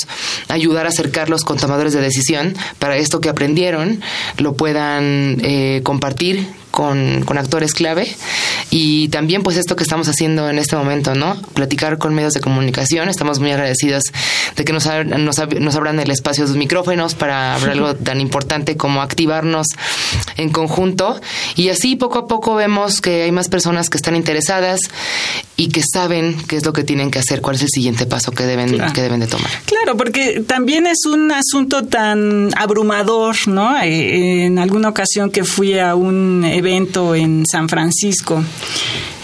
ayudar 0.49 0.87
a 0.87 0.91
acercarlos 0.91 1.45
con 1.45 1.59
tomadores 1.59 1.93
de 1.93 2.01
decisión 2.01 2.55
para 2.79 2.97
esto 2.97 3.21
que 3.21 3.29
aprendieron 3.29 4.01
lo 4.39 4.55
puedan 4.55 5.39
eh, 5.43 5.81
compartir 5.83 6.47
con, 6.73 7.23
con, 7.25 7.39
actores 7.39 7.75
clave 7.75 8.09
y 8.71 9.09
también 9.09 9.45
pues 9.45 9.57
esto 9.57 9.77
que 9.77 9.85
estamos 9.85 10.09
haciendo 10.09 10.51
en 10.51 10.59
este 10.59 10.75
momento, 10.75 11.15
¿no? 11.15 11.41
Platicar 11.55 11.99
con 11.99 12.15
medios 12.15 12.33
de 12.33 12.41
comunicación. 12.41 13.09
Estamos 13.09 13.39
muy 13.39 13.53
agradecidos 13.53 14.03
de 14.57 14.65
que 14.65 14.73
nos, 14.73 14.87
nos, 15.07 15.37
nos 15.61 15.77
abran 15.77 16.01
el 16.01 16.11
espacio 16.11 16.45
de 16.45 16.49
sus 16.49 16.57
micrófonos 16.57 17.15
para 17.15 17.55
hablar 17.55 17.71
algo 17.71 17.95
tan 18.03 18.21
importante 18.21 18.77
como 18.77 19.03
activarnos 19.03 19.69
en 20.37 20.51
conjunto 20.51 21.21
y 21.55 21.69
así 21.69 21.95
poco 21.95 22.19
a 22.19 22.27
poco 22.27 22.55
vemos 22.55 23.01
que 23.01 23.23
hay 23.23 23.33
más 23.33 23.49
personas 23.49 23.89
que 23.91 23.99
están 23.99 24.17
interesadas 24.17 24.81
y 25.57 25.69
que 25.69 25.83
saben 25.83 26.37
qué 26.49 26.57
es 26.57 26.65
lo 26.65 26.73
que 26.73 26.83
tienen 26.83 27.11
que 27.11 27.19
hacer, 27.19 27.41
cuál 27.41 27.57
es 27.57 27.63
el 27.63 27.69
siguiente 27.69 28.07
paso 28.07 28.33
que 28.33 28.45
deben, 28.45 28.71
Claro. 28.73 28.93
que 28.93 29.03
deben 29.03 29.21
de 29.21 29.27
tomar. 29.27 29.51
Claro, 29.67 29.97
porque 29.97 30.43
también 30.47 30.87
es 30.87 31.05
un 31.07 31.31
asunto 31.31 31.85
tan 31.85 32.51
abrumador, 32.57 33.37
¿no? 33.47 33.81
Eh, 33.83 34.47
en 34.47 34.59
alguna 34.59 34.89
ocasión 34.89 35.31
que 35.31 35.45
fui 35.45 35.79
a 35.79 35.95
un 35.95 36.45
evento 36.63 37.15
en 37.15 37.45
San 37.45 37.69
Francisco, 37.69 38.43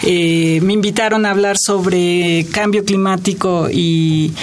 eh, 0.03 0.59
me 0.61 0.73
invitaron 0.73 1.25
a 1.25 1.31
hablar 1.31 1.55
sobre 1.57 2.45
cambio 2.51 2.83
climático 2.83 3.69
y 3.71 4.33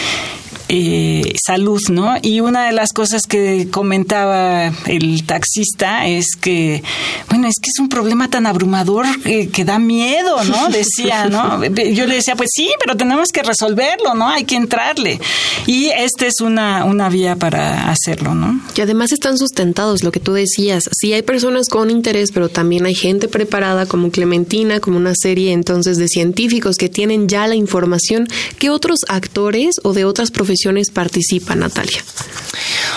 eh, 0.69 1.35
salud, 1.45 1.81
¿no? 1.91 2.17
Y 2.23 2.41
una 2.41 2.67
de 2.67 2.73
las 2.73 2.93
cosas 2.93 3.23
que 3.29 3.69
comentaba 3.71 4.73
el 4.87 5.25
taxista 5.25 6.09
es 6.09 6.35
que, 6.41 6.83
bueno, 7.29 7.47
es 7.47 7.61
que 7.63 7.71
es 7.71 7.79
un 7.79 7.89
problema 7.89 8.29
tan 8.29 8.47
abrumador 8.47 9.07
eh, 9.27 9.49
que 9.49 9.65
da 9.65 9.79
miedo, 9.79 10.43
¿no? 10.45 10.69
Decía, 10.71 11.27
¿no? 11.27 11.65
Yo 11.65 12.07
le 12.07 12.17
decía, 12.17 12.35
pues 12.35 12.51
sí, 12.53 12.69
pero 12.81 12.97
tenemos 12.97 13.29
que 13.29 13.45
resolverlo, 13.45 14.15
¿no? 14.15 14.29
Hay 14.29 14.45
que 14.45 14.57
entrarle. 14.57 15.21
Y 15.67 15.87
esta 15.87 16.27
es 16.27 16.41
una, 16.41 16.85
una 16.85 17.09
vía 17.11 17.37
para 17.37 17.89
hacerlo, 17.91 18.35
¿no? 18.35 18.61
Y 18.75 18.81
además 18.81 19.13
están 19.13 19.39
sustentados, 19.39 20.03
lo 20.03 20.11
que 20.11 20.21
tú 20.21 20.33
decías. 20.33 20.85
Sí 20.93 21.13
hay 21.13 21.23
personas 21.23 21.69
con 21.69 21.91
interés, 21.91 22.33
pero 22.33 22.49
también 22.49 22.87
hay 22.87 22.95
gente 22.95 23.29
preparada 23.29 23.87
como 23.87 24.11
Clementina, 24.11 24.81
como 24.81 24.97
una 24.97 25.15
serie 25.15 25.53
entonces 25.53 25.97
de 25.97 26.09
científicos 26.09 26.77
que 26.77 26.89
tienen 26.89 27.29
ya 27.29 27.47
la 27.47 27.55
información. 27.55 28.27
¿Qué 28.59 28.71
otros 28.71 29.01
actores 29.09 29.77
o 29.85 29.93
de 29.93 30.05
otras 30.05 30.33
profesiones 30.33 30.56
participan, 30.93 31.61
Natalia? 31.61 32.03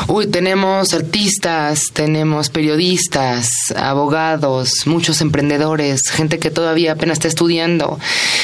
Uy, 0.07 0.27
tenemos 0.27 0.93
artistas, 0.93 1.81
tenemos 1.93 2.49
periodistas, 2.49 3.49
abogados, 3.75 4.71
muchos 4.85 5.21
emprendedores, 5.21 6.09
gente 6.09 6.39
que 6.39 6.49
todavía 6.49 6.93
apenas 6.93 7.17
está 7.17 7.27
estudiando, 7.27 7.99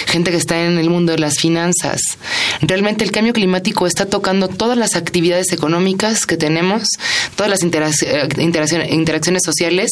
gente 0.08 0.32
que 0.32 0.38
está 0.38 0.64
en 0.66 0.78
el 0.78 0.90
mundo 0.90 1.14
de 1.14 1.20
las 1.20 1.38
finanzas. 1.38 2.02
Realmente 2.62 3.04
el 3.04 3.12
cambio 3.12 3.34
climático 3.34 3.88
está 3.88 4.06
tocando 4.06 4.48
todas 4.48 4.78
las 4.78 4.96
actividades 4.96 5.52
económicas 5.54 6.26
que 6.26 6.38
tenemos, 6.38 6.84
todas 7.36 7.50
las 7.50 7.64
eh, 7.64 8.28
interacciones 8.38 9.44
sociales 9.44 9.92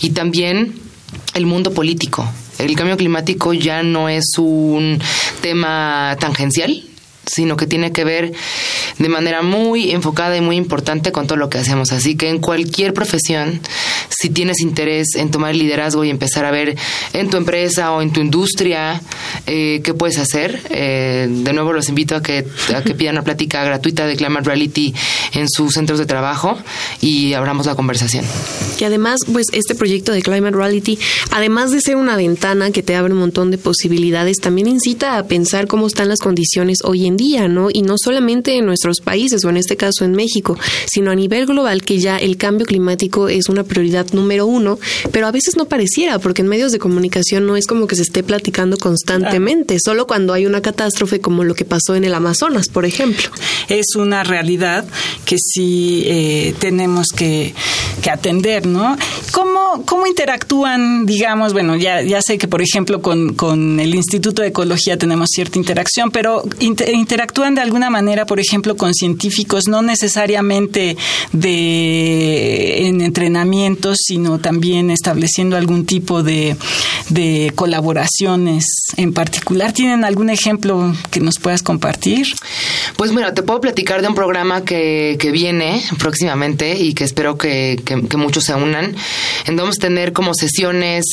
y 0.00 0.10
también 0.10 0.74
el 1.34 1.46
mundo 1.46 1.72
político. 1.72 2.28
El 2.58 2.76
cambio 2.76 2.96
climático 2.96 3.54
ya 3.54 3.82
no 3.82 4.08
es 4.08 4.36
un 4.36 5.00
tema 5.40 6.16
tangencial, 6.20 6.82
sino 7.28 7.56
que 7.56 7.66
tiene 7.66 7.92
que 7.92 8.04
ver 8.04 8.32
de 8.98 9.08
manera 9.08 9.42
muy 9.42 9.90
enfocada 9.90 10.36
y 10.36 10.40
muy 10.40 10.56
importante 10.56 11.12
con 11.12 11.26
todo 11.26 11.38
lo 11.38 11.48
que 11.48 11.58
hacemos. 11.58 11.92
Así 11.92 12.16
que 12.16 12.28
en 12.28 12.38
cualquier 12.38 12.94
profesión, 12.94 13.60
si 14.08 14.30
tienes 14.30 14.60
interés 14.60 15.14
en 15.16 15.30
tomar 15.30 15.54
liderazgo 15.54 16.04
y 16.04 16.10
empezar 16.10 16.44
a 16.44 16.50
ver 16.50 16.76
en 17.12 17.30
tu 17.30 17.36
empresa 17.36 17.92
o 17.92 18.02
en 18.02 18.12
tu 18.12 18.20
industria 18.20 19.00
eh, 19.46 19.80
qué 19.84 19.94
puedes 19.94 20.18
hacer, 20.18 20.60
eh, 20.70 21.26
de 21.28 21.52
nuevo 21.52 21.72
los 21.72 21.88
invito 21.88 22.16
a 22.16 22.22
que, 22.22 22.46
a 22.74 22.82
que 22.82 22.94
pidan 22.94 23.14
una 23.14 23.24
plática 23.24 23.62
gratuita 23.64 24.06
de 24.06 24.16
Climate 24.16 24.44
Reality 24.46 24.94
en 25.34 25.48
sus 25.48 25.74
centros 25.74 25.98
de 25.98 26.06
trabajo 26.06 26.58
y 27.00 27.34
abramos 27.34 27.66
la 27.66 27.74
conversación. 27.74 28.24
Y 28.78 28.84
además, 28.84 29.20
pues 29.32 29.46
este 29.52 29.74
proyecto 29.74 30.12
de 30.12 30.22
Climate 30.22 30.56
Reality, 30.56 30.98
además 31.30 31.70
de 31.70 31.80
ser 31.80 31.96
una 31.96 32.16
ventana 32.16 32.70
que 32.70 32.82
te 32.82 32.96
abre 32.96 33.12
un 33.12 33.20
montón 33.20 33.50
de 33.50 33.58
posibilidades, 33.58 34.38
también 34.38 34.68
incita 34.68 35.18
a 35.18 35.26
pensar 35.26 35.66
cómo 35.66 35.86
están 35.86 36.08
las 36.08 36.20
condiciones 36.20 36.78
hoy 36.84 37.06
en 37.06 37.16
día, 37.18 37.48
¿no? 37.48 37.68
Y 37.70 37.82
no 37.82 37.96
solamente 37.98 38.56
en 38.56 38.64
nuestros 38.64 39.00
países 39.00 39.44
o 39.44 39.50
en 39.50 39.58
este 39.58 39.76
caso 39.76 40.06
en 40.06 40.12
México, 40.12 40.56
sino 40.90 41.10
a 41.10 41.14
nivel 41.14 41.44
global 41.44 41.82
que 41.82 41.98
ya 41.98 42.16
el 42.16 42.38
cambio 42.38 42.64
climático 42.64 43.28
es 43.28 43.50
una 43.50 43.64
prioridad 43.64 44.06
número 44.12 44.46
uno, 44.46 44.78
pero 45.12 45.26
a 45.26 45.32
veces 45.32 45.56
no 45.56 45.66
pareciera, 45.66 46.18
porque 46.18 46.40
en 46.40 46.48
medios 46.48 46.72
de 46.72 46.78
comunicación 46.78 47.46
no 47.46 47.56
es 47.56 47.66
como 47.66 47.86
que 47.86 47.96
se 47.96 48.02
esté 48.02 48.22
platicando 48.22 48.78
constantemente, 48.78 49.76
solo 49.84 50.06
cuando 50.06 50.32
hay 50.32 50.46
una 50.46 50.62
catástrofe 50.62 51.20
como 51.20 51.44
lo 51.44 51.54
que 51.54 51.66
pasó 51.66 51.94
en 51.94 52.04
el 52.04 52.14
Amazonas, 52.14 52.68
por 52.68 52.86
ejemplo. 52.86 53.28
Es 53.68 53.96
una 53.96 54.24
realidad 54.24 54.86
que 55.24 55.36
sí 55.38 56.04
eh, 56.06 56.54
tenemos 56.58 57.08
que, 57.08 57.54
atender, 58.10 58.66
¿no? 58.66 58.96
¿Cómo, 59.32 59.84
¿Cómo 59.84 60.06
interactúan, 60.06 61.04
digamos, 61.04 61.52
bueno, 61.52 61.76
ya, 61.76 62.00
ya 62.00 62.22
sé 62.22 62.38
que 62.38 62.48
por 62.48 62.62
ejemplo 62.62 63.02
con, 63.02 63.34
con 63.34 63.80
el 63.80 63.94
Instituto 63.94 64.40
de 64.40 64.48
Ecología 64.48 64.96
tenemos 64.96 65.28
cierta 65.28 65.58
interacción, 65.58 66.10
pero 66.10 66.42
interactúan 66.98 67.54
de 67.54 67.60
alguna 67.60 67.90
manera, 67.90 68.26
por 68.26 68.40
ejemplo, 68.40 68.76
con 68.76 68.94
científicos, 68.94 69.68
no 69.68 69.82
necesariamente 69.82 70.96
de 71.32 72.86
en 72.88 73.00
entrenamientos, 73.00 73.98
sino 74.04 74.38
también 74.38 74.90
estableciendo 74.90 75.56
algún 75.56 75.86
tipo 75.86 76.22
de, 76.22 76.56
de 77.08 77.52
colaboraciones 77.54 78.64
en 78.96 79.12
particular. 79.12 79.72
¿Tienen 79.72 80.04
algún 80.04 80.30
ejemplo 80.30 80.94
que 81.10 81.20
nos 81.20 81.38
puedas 81.38 81.62
compartir? 81.62 82.28
Pues 82.96 83.12
mira, 83.12 83.34
te 83.34 83.42
puedo 83.42 83.60
platicar 83.60 84.02
de 84.02 84.08
un 84.08 84.14
programa 84.14 84.64
que, 84.64 85.16
que 85.18 85.30
viene 85.30 85.82
próximamente 85.98 86.76
y 86.76 86.94
que 86.94 87.04
espero 87.04 87.38
que, 87.38 87.80
que, 87.84 88.16
muchos 88.16 88.44
se 88.44 88.54
unan, 88.54 88.94
vamos 89.52 89.76
a 89.78 89.80
tener 89.80 90.12
como 90.12 90.34
sesiones 90.34 91.04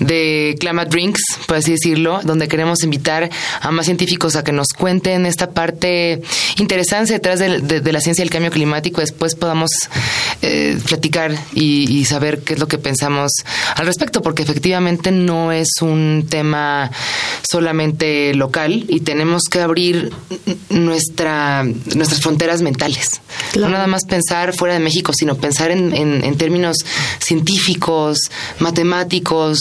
de 0.00 0.56
Climate 0.58 0.90
Drinks, 0.90 1.22
por 1.46 1.56
así 1.56 1.70
decirlo, 1.70 2.20
donde 2.24 2.48
queremos 2.48 2.82
invitar 2.82 3.30
a 3.60 3.70
más 3.70 3.86
científicos 3.86 4.36
a 4.36 4.44
que 4.44 4.52
nos 4.52 4.68
cuenten 4.68 5.26
esta 5.28 5.50
parte 5.50 6.22
interesante 6.56 7.12
detrás 7.12 7.38
de, 7.38 7.92
la 7.92 8.00
ciencia 8.00 8.22
del 8.22 8.30
cambio 8.30 8.50
climático. 8.50 9.00
Después 9.00 9.34
podamos 9.34 9.70
eh, 10.40 10.78
platicar 10.86 11.36
y, 11.52 12.04
saber 12.04 12.42
qué 12.44 12.54
es 12.54 12.60
lo 12.60 12.68
que 12.68 12.78
pensamos 12.78 13.32
al 13.74 13.84
respecto, 13.84 14.22
porque 14.22 14.42
efectivamente 14.42 15.10
no 15.10 15.50
es 15.50 15.68
un 15.82 16.26
tema 16.30 16.90
solamente 17.42 18.32
local 18.34 18.84
y 18.88 19.00
tenemos 19.00 19.42
que 19.50 19.60
abrir 19.60 20.12
nuestra, 20.70 21.64
nuestras 21.64 22.20
fronteras 22.20 22.62
mentales. 22.62 23.20
No 23.58 23.68
nada 23.68 23.88
más 23.88 24.04
pensar 24.04 24.54
fuera 24.54 24.74
de 24.74 24.80
México, 24.80 25.12
sino 25.12 25.34
pensar 25.34 25.70
en, 25.70 25.92
en, 25.92 26.38
términos 26.38 26.78
científicos, 27.18 28.18
matemáticos, 28.60 29.58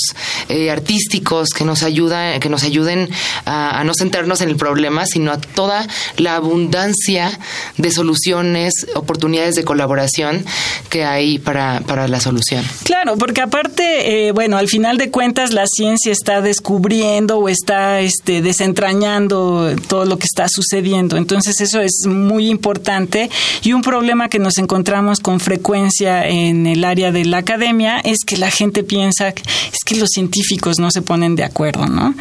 eh, 0.47 0.69
artísticos, 0.69 1.49
que 1.49 1.65
nos, 1.65 1.81
ayuda, 1.83 2.39
que 2.39 2.49
nos 2.49 2.63
ayuden 2.63 3.09
a, 3.45 3.79
a 3.79 3.83
no 3.83 3.93
centrarnos 3.95 4.41
en 4.41 4.49
el 4.49 4.57
problema, 4.57 5.05
sino 5.05 5.31
a 5.31 5.41
toda 5.41 5.87
la 6.17 6.35
abundancia 6.35 7.39
de 7.77 7.91
soluciones, 7.91 8.73
oportunidades 8.93 9.55
de 9.55 9.63
colaboración 9.63 10.45
que 10.89 11.03
hay 11.03 11.39
para, 11.39 11.81
para 11.81 12.07
la 12.07 12.19
solución. 12.19 12.63
Claro, 12.83 13.17
porque 13.17 13.41
aparte, 13.41 14.27
eh, 14.27 14.31
bueno, 14.31 14.57
al 14.57 14.67
final 14.67 14.97
de 14.97 15.11
cuentas 15.11 15.53
la 15.53 15.65
ciencia 15.67 16.11
está 16.11 16.41
descubriendo 16.41 17.39
o 17.39 17.49
está 17.49 17.99
este, 18.01 18.41
desentrañando 18.41 19.75
todo 19.87 20.05
lo 20.05 20.17
que 20.17 20.25
está 20.25 20.47
sucediendo. 20.49 21.17
Entonces 21.17 21.61
eso 21.61 21.81
es 21.81 22.05
muy 22.07 22.49
importante 22.49 23.29
y 23.63 23.73
un 23.73 23.81
problema 23.81 24.29
que 24.29 24.39
nos 24.39 24.57
encontramos 24.57 25.19
con 25.19 25.39
frecuencia 25.39 26.27
en 26.27 26.67
el 26.67 26.83
área 26.83 27.11
de 27.11 27.25
la 27.25 27.37
academia 27.37 27.99
es 27.99 28.19
que 28.25 28.37
la 28.37 28.51
gente 28.51 28.83
piensa 28.83 29.29
es 29.29 29.83
que 29.85 29.95
los 29.95 30.09
científicos 30.09 30.79
no 30.79 30.91
se 30.91 31.01
ponen 31.01 31.35
de 31.35 31.43
acuerdo, 31.43 31.85
¿no? 31.85 32.13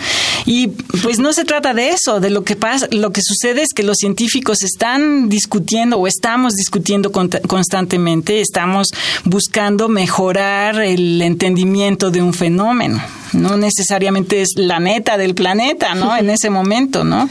Y 0.45 0.69
pues 1.03 1.19
no 1.19 1.33
se 1.33 1.45
trata 1.45 1.75
de 1.75 1.91
eso, 1.91 2.21
de 2.21 2.31
lo 2.31 2.45
que 2.45 2.57
pasa, 2.57 2.87
lo 2.91 3.13
que 3.13 3.21
sucede 3.23 3.63
es 3.63 3.73
que 3.75 3.83
los 3.83 3.97
científicos 3.99 4.63
están 4.63 5.29
discutiendo 5.29 5.99
o 5.99 6.07
estamos 6.07 6.55
discutiendo 6.55 7.11
constantemente, 7.13 8.36
estamos 8.41 8.89
buscando 9.25 9.89
mejorar 9.89 10.81
el 10.81 11.21
entendimiento 11.23 12.11
de 12.11 12.23
un 12.23 12.35
fenómeno. 12.35 13.01
No 13.33 13.57
necesariamente 13.57 14.43
es 14.43 14.51
la 14.57 14.81
meta 14.81 15.17
del 15.17 15.35
planeta, 15.35 15.95
¿no? 15.95 16.17
En 16.27 16.31
ese 16.31 16.51
momento, 16.51 17.05
¿no? 17.05 17.29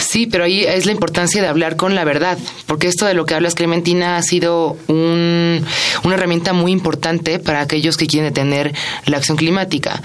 Sí, 0.00 0.26
pero 0.26 0.44
ahí 0.44 0.64
es 0.64 0.86
la 0.86 0.92
importancia 0.92 1.42
de 1.42 1.48
hablar 1.48 1.76
con 1.76 1.94
la 1.94 2.04
verdad, 2.04 2.38
porque 2.66 2.86
esto 2.86 3.04
de 3.04 3.14
lo 3.14 3.26
que 3.26 3.34
hablas, 3.34 3.54
Clementina, 3.54 4.16
ha 4.16 4.22
sido 4.22 4.76
un, 4.86 5.64
una 6.04 6.14
herramienta 6.14 6.52
muy 6.52 6.72
importante 6.72 7.38
para 7.38 7.60
aquellos 7.60 7.96
que 7.96 8.06
quieren 8.06 8.28
detener 8.30 8.74
la 9.06 9.18
acción 9.18 9.36
climática, 9.36 10.02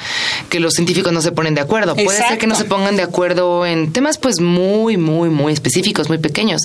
que 0.50 0.60
los 0.60 0.74
científicos 0.74 1.14
no 1.14 1.22
se 1.22 1.32
ponen 1.32 1.56
de 1.56 1.62
acuerdo. 1.62 1.96
Puede 1.96 2.18
ser 2.18 2.38
que 2.38 2.48
no 2.48 2.56
se 2.56 2.66
pongan 2.66 2.96
de 2.96 3.04
acuerdo 3.04 3.66
en 3.66 3.94
temas 3.94 4.18
pues 4.18 4.40
muy, 4.42 4.98
muy, 4.98 5.30
muy 5.30 5.54
específicos, 5.54 6.10
muy 6.10 6.18
pequeños, 6.18 6.62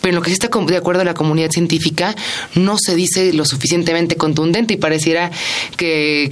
pero 0.00 0.10
en 0.10 0.16
lo 0.16 0.22
que 0.22 0.30
sí 0.30 0.34
está 0.34 0.48
de 0.66 0.76
acuerdo 0.76 1.04
la 1.04 1.14
comunidad 1.14 1.50
científica 1.50 2.14
no 2.54 2.76
se 2.78 2.94
dice 2.94 3.32
lo 3.32 3.44
suficientemente 3.44 4.16
contundente 4.16 4.74
y 4.74 4.76
pareciera 4.76 5.30
que, 5.76 6.28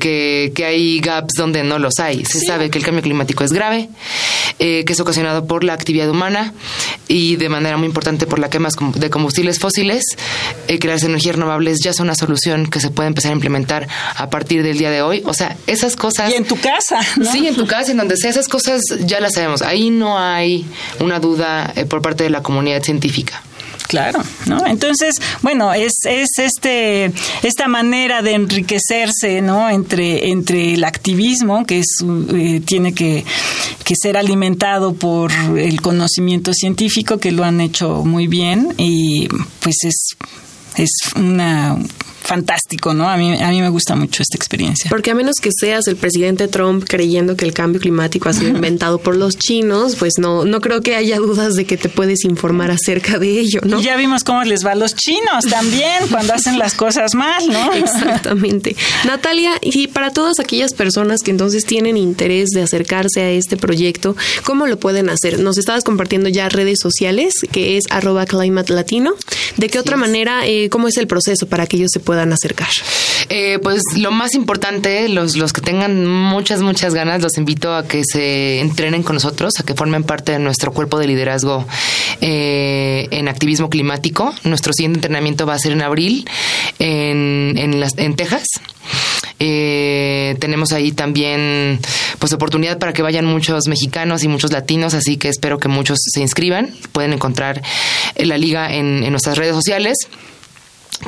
que, 0.54 0.64
hay 0.64 1.00
gaps 1.00 1.34
donde 1.34 1.62
no 1.64 1.77
los 1.78 1.98
hay. 1.98 2.24
Se 2.24 2.40
sabe 2.40 2.70
que 2.70 2.78
el 2.78 2.84
cambio 2.84 3.02
climático 3.02 3.44
es 3.44 3.52
grave, 3.52 3.88
eh, 4.58 4.84
que 4.84 4.92
es 4.92 5.00
ocasionado 5.00 5.46
por 5.46 5.64
la 5.64 5.74
actividad 5.74 6.08
humana 6.10 6.52
y 7.06 7.36
de 7.36 7.48
manera 7.48 7.76
muy 7.76 7.86
importante 7.86 8.26
por 8.26 8.38
la 8.38 8.50
quema 8.50 8.68
de 8.94 9.10
combustibles 9.10 9.58
fósiles, 9.58 10.04
eh, 10.66 10.78
que 10.78 10.88
las 10.88 11.02
energías 11.02 11.36
renovables 11.36 11.80
ya 11.82 11.92
son 11.92 12.06
una 12.06 12.14
solución 12.14 12.66
que 12.66 12.80
se 12.80 12.90
puede 12.90 13.08
empezar 13.08 13.32
a 13.32 13.34
implementar 13.34 13.88
a 14.16 14.30
partir 14.30 14.62
del 14.62 14.78
día 14.78 14.90
de 14.90 15.02
hoy. 15.02 15.22
O 15.26 15.34
sea, 15.34 15.56
esas 15.66 15.96
cosas... 15.96 16.30
Y 16.32 16.34
en 16.34 16.44
tu 16.44 16.56
casa. 16.58 17.00
Sí, 17.32 17.46
en 17.46 17.54
tu 17.54 17.66
casa, 17.66 17.90
en 17.90 17.98
donde 17.98 18.16
sea, 18.16 18.30
esas 18.30 18.48
cosas 18.48 18.82
ya 19.00 19.20
las 19.20 19.34
sabemos. 19.34 19.62
Ahí 19.62 19.90
no 19.90 20.18
hay 20.18 20.66
una 21.00 21.20
duda 21.20 21.72
eh, 21.76 21.84
por 21.84 22.02
parte 22.02 22.24
de 22.24 22.30
la 22.30 22.42
comunidad 22.42 22.82
científica. 22.82 23.42
Claro, 23.88 24.22
¿no? 24.46 24.66
Entonces, 24.66 25.14
bueno, 25.40 25.72
es, 25.72 25.94
es 26.04 26.28
este 26.38 27.10
esta 27.42 27.68
manera 27.68 28.20
de 28.20 28.34
enriquecerse, 28.34 29.40
¿no? 29.40 29.70
Entre 29.70 30.28
entre 30.28 30.74
el 30.74 30.84
activismo 30.84 31.64
que 31.64 31.78
es 31.78 32.04
eh, 32.34 32.60
tiene 32.64 32.92
que, 32.92 33.24
que 33.84 33.94
ser 33.96 34.18
alimentado 34.18 34.92
por 34.92 35.32
el 35.56 35.80
conocimiento 35.80 36.52
científico 36.52 37.18
que 37.18 37.32
lo 37.32 37.44
han 37.44 37.62
hecho 37.62 38.04
muy 38.04 38.26
bien 38.26 38.74
y 38.76 39.26
pues 39.60 39.76
es 39.84 40.16
es 40.76 40.90
una 41.16 41.78
fantástico, 42.22 42.94
¿no? 42.94 43.08
A 43.08 43.16
mí, 43.16 43.40
a 43.40 43.48
mí 43.48 43.60
me 43.60 43.68
gusta 43.68 43.96
mucho 43.96 44.22
esta 44.22 44.36
experiencia. 44.36 44.90
Porque 44.90 45.10
a 45.10 45.14
menos 45.14 45.36
que 45.40 45.50
seas 45.52 45.86
el 45.86 45.96
presidente 45.96 46.48
Trump 46.48 46.84
creyendo 46.86 47.36
que 47.36 47.44
el 47.44 47.52
cambio 47.52 47.80
climático 47.80 48.28
ha 48.28 48.32
sido 48.32 48.48
inventado 48.56 48.98
por 48.98 49.16
los 49.16 49.36
chinos, 49.36 49.96
pues 49.96 50.14
no, 50.18 50.44
no 50.44 50.60
creo 50.60 50.82
que 50.82 50.96
haya 50.96 51.16
dudas 51.16 51.54
de 51.54 51.64
que 51.64 51.76
te 51.76 51.88
puedes 51.88 52.24
informar 52.24 52.70
acerca 52.70 53.18
de 53.18 53.38
ello, 53.38 53.60
¿no? 53.64 53.80
Y 53.80 53.84
ya 53.84 53.96
vimos 53.96 54.24
cómo 54.24 54.42
les 54.44 54.64
va 54.64 54.72
a 54.72 54.74
los 54.74 54.94
chinos 54.94 55.44
también 55.48 56.08
cuando 56.10 56.34
hacen 56.34 56.58
las 56.58 56.74
cosas 56.74 57.14
mal, 57.14 57.48
¿no? 57.48 57.72
Exactamente. 57.72 58.76
Natalia, 59.04 59.52
y 59.62 59.88
para 59.88 60.12
todas 60.12 60.38
aquellas 60.40 60.74
personas 60.74 61.22
que 61.22 61.30
entonces 61.30 61.64
tienen 61.64 61.96
interés 61.96 62.50
de 62.50 62.62
acercarse 62.62 63.22
a 63.22 63.30
este 63.30 63.56
proyecto, 63.56 64.16
¿cómo 64.44 64.66
lo 64.66 64.78
pueden 64.78 65.08
hacer? 65.08 65.40
Nos 65.40 65.58
estabas 65.58 65.84
compartiendo 65.84 66.28
ya 66.28 66.48
redes 66.48 66.78
sociales, 66.80 67.34
que 67.50 67.76
es 67.76 67.84
arroba 67.90 68.26
climate 68.26 68.72
latino. 68.72 69.14
¿De 69.56 69.68
qué 69.68 69.78
otra 69.78 69.96
manera, 69.96 70.46
eh, 70.46 70.68
cómo 70.70 70.88
es 70.88 70.96
el 70.96 71.06
proceso 71.06 71.46
para 71.46 71.66
que 71.66 71.76
ellos 71.76 71.90
se 71.92 72.00
puedan 72.08 72.32
acercar? 72.32 72.70
Eh, 73.28 73.58
pues 73.62 73.82
lo 73.98 74.10
más 74.10 74.32
importante, 74.32 75.10
los, 75.10 75.36
los 75.36 75.52
que 75.52 75.60
tengan 75.60 76.06
muchas, 76.06 76.62
muchas 76.62 76.94
ganas, 76.94 77.20
los 77.20 77.36
invito 77.36 77.74
a 77.74 77.86
que 77.86 78.02
se 78.02 78.60
entrenen 78.60 79.02
con 79.02 79.16
nosotros, 79.16 79.52
a 79.58 79.62
que 79.62 79.74
formen 79.74 80.04
parte 80.04 80.32
de 80.32 80.38
nuestro 80.38 80.72
cuerpo 80.72 80.98
de 80.98 81.06
liderazgo 81.06 81.66
eh, 82.22 83.08
en 83.10 83.28
activismo 83.28 83.68
climático. 83.68 84.34
Nuestro 84.44 84.72
siguiente 84.72 84.96
entrenamiento 84.96 85.44
va 85.44 85.52
a 85.52 85.58
ser 85.58 85.72
en 85.72 85.82
abril 85.82 86.26
en, 86.78 87.56
en, 87.58 87.78
las, 87.78 87.98
en 87.98 88.16
Texas. 88.16 88.44
Eh, 89.38 90.34
tenemos 90.40 90.72
ahí 90.72 90.92
también 90.92 91.80
pues 92.18 92.32
oportunidad 92.32 92.78
para 92.78 92.94
que 92.94 93.02
vayan 93.02 93.26
muchos 93.26 93.68
mexicanos 93.68 94.24
y 94.24 94.28
muchos 94.28 94.50
latinos, 94.50 94.94
así 94.94 95.18
que 95.18 95.28
espero 95.28 95.58
que 95.58 95.68
muchos 95.68 95.98
se 96.00 96.22
inscriban. 96.22 96.70
Pueden 96.92 97.12
encontrar 97.12 97.60
la 98.16 98.38
liga 98.38 98.72
en, 98.72 99.04
en 99.04 99.10
nuestras 99.10 99.36
redes 99.36 99.54
sociales. 99.54 99.98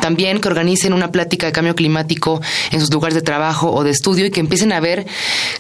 También 0.01 0.41
que 0.41 0.49
organicen 0.49 0.93
una 0.93 1.11
plática 1.11 1.47
de 1.47 1.53
cambio 1.53 1.75
climático 1.75 2.41
en 2.71 2.81
sus 2.81 2.93
lugares 2.93 3.15
de 3.15 3.23
trabajo 3.23 3.73
o 3.73 3.83
de 3.83 3.91
estudio 3.91 4.27
y 4.27 4.31
que 4.31 4.41
empiecen 4.41 4.73
a 4.73 4.81
ver 4.81 5.07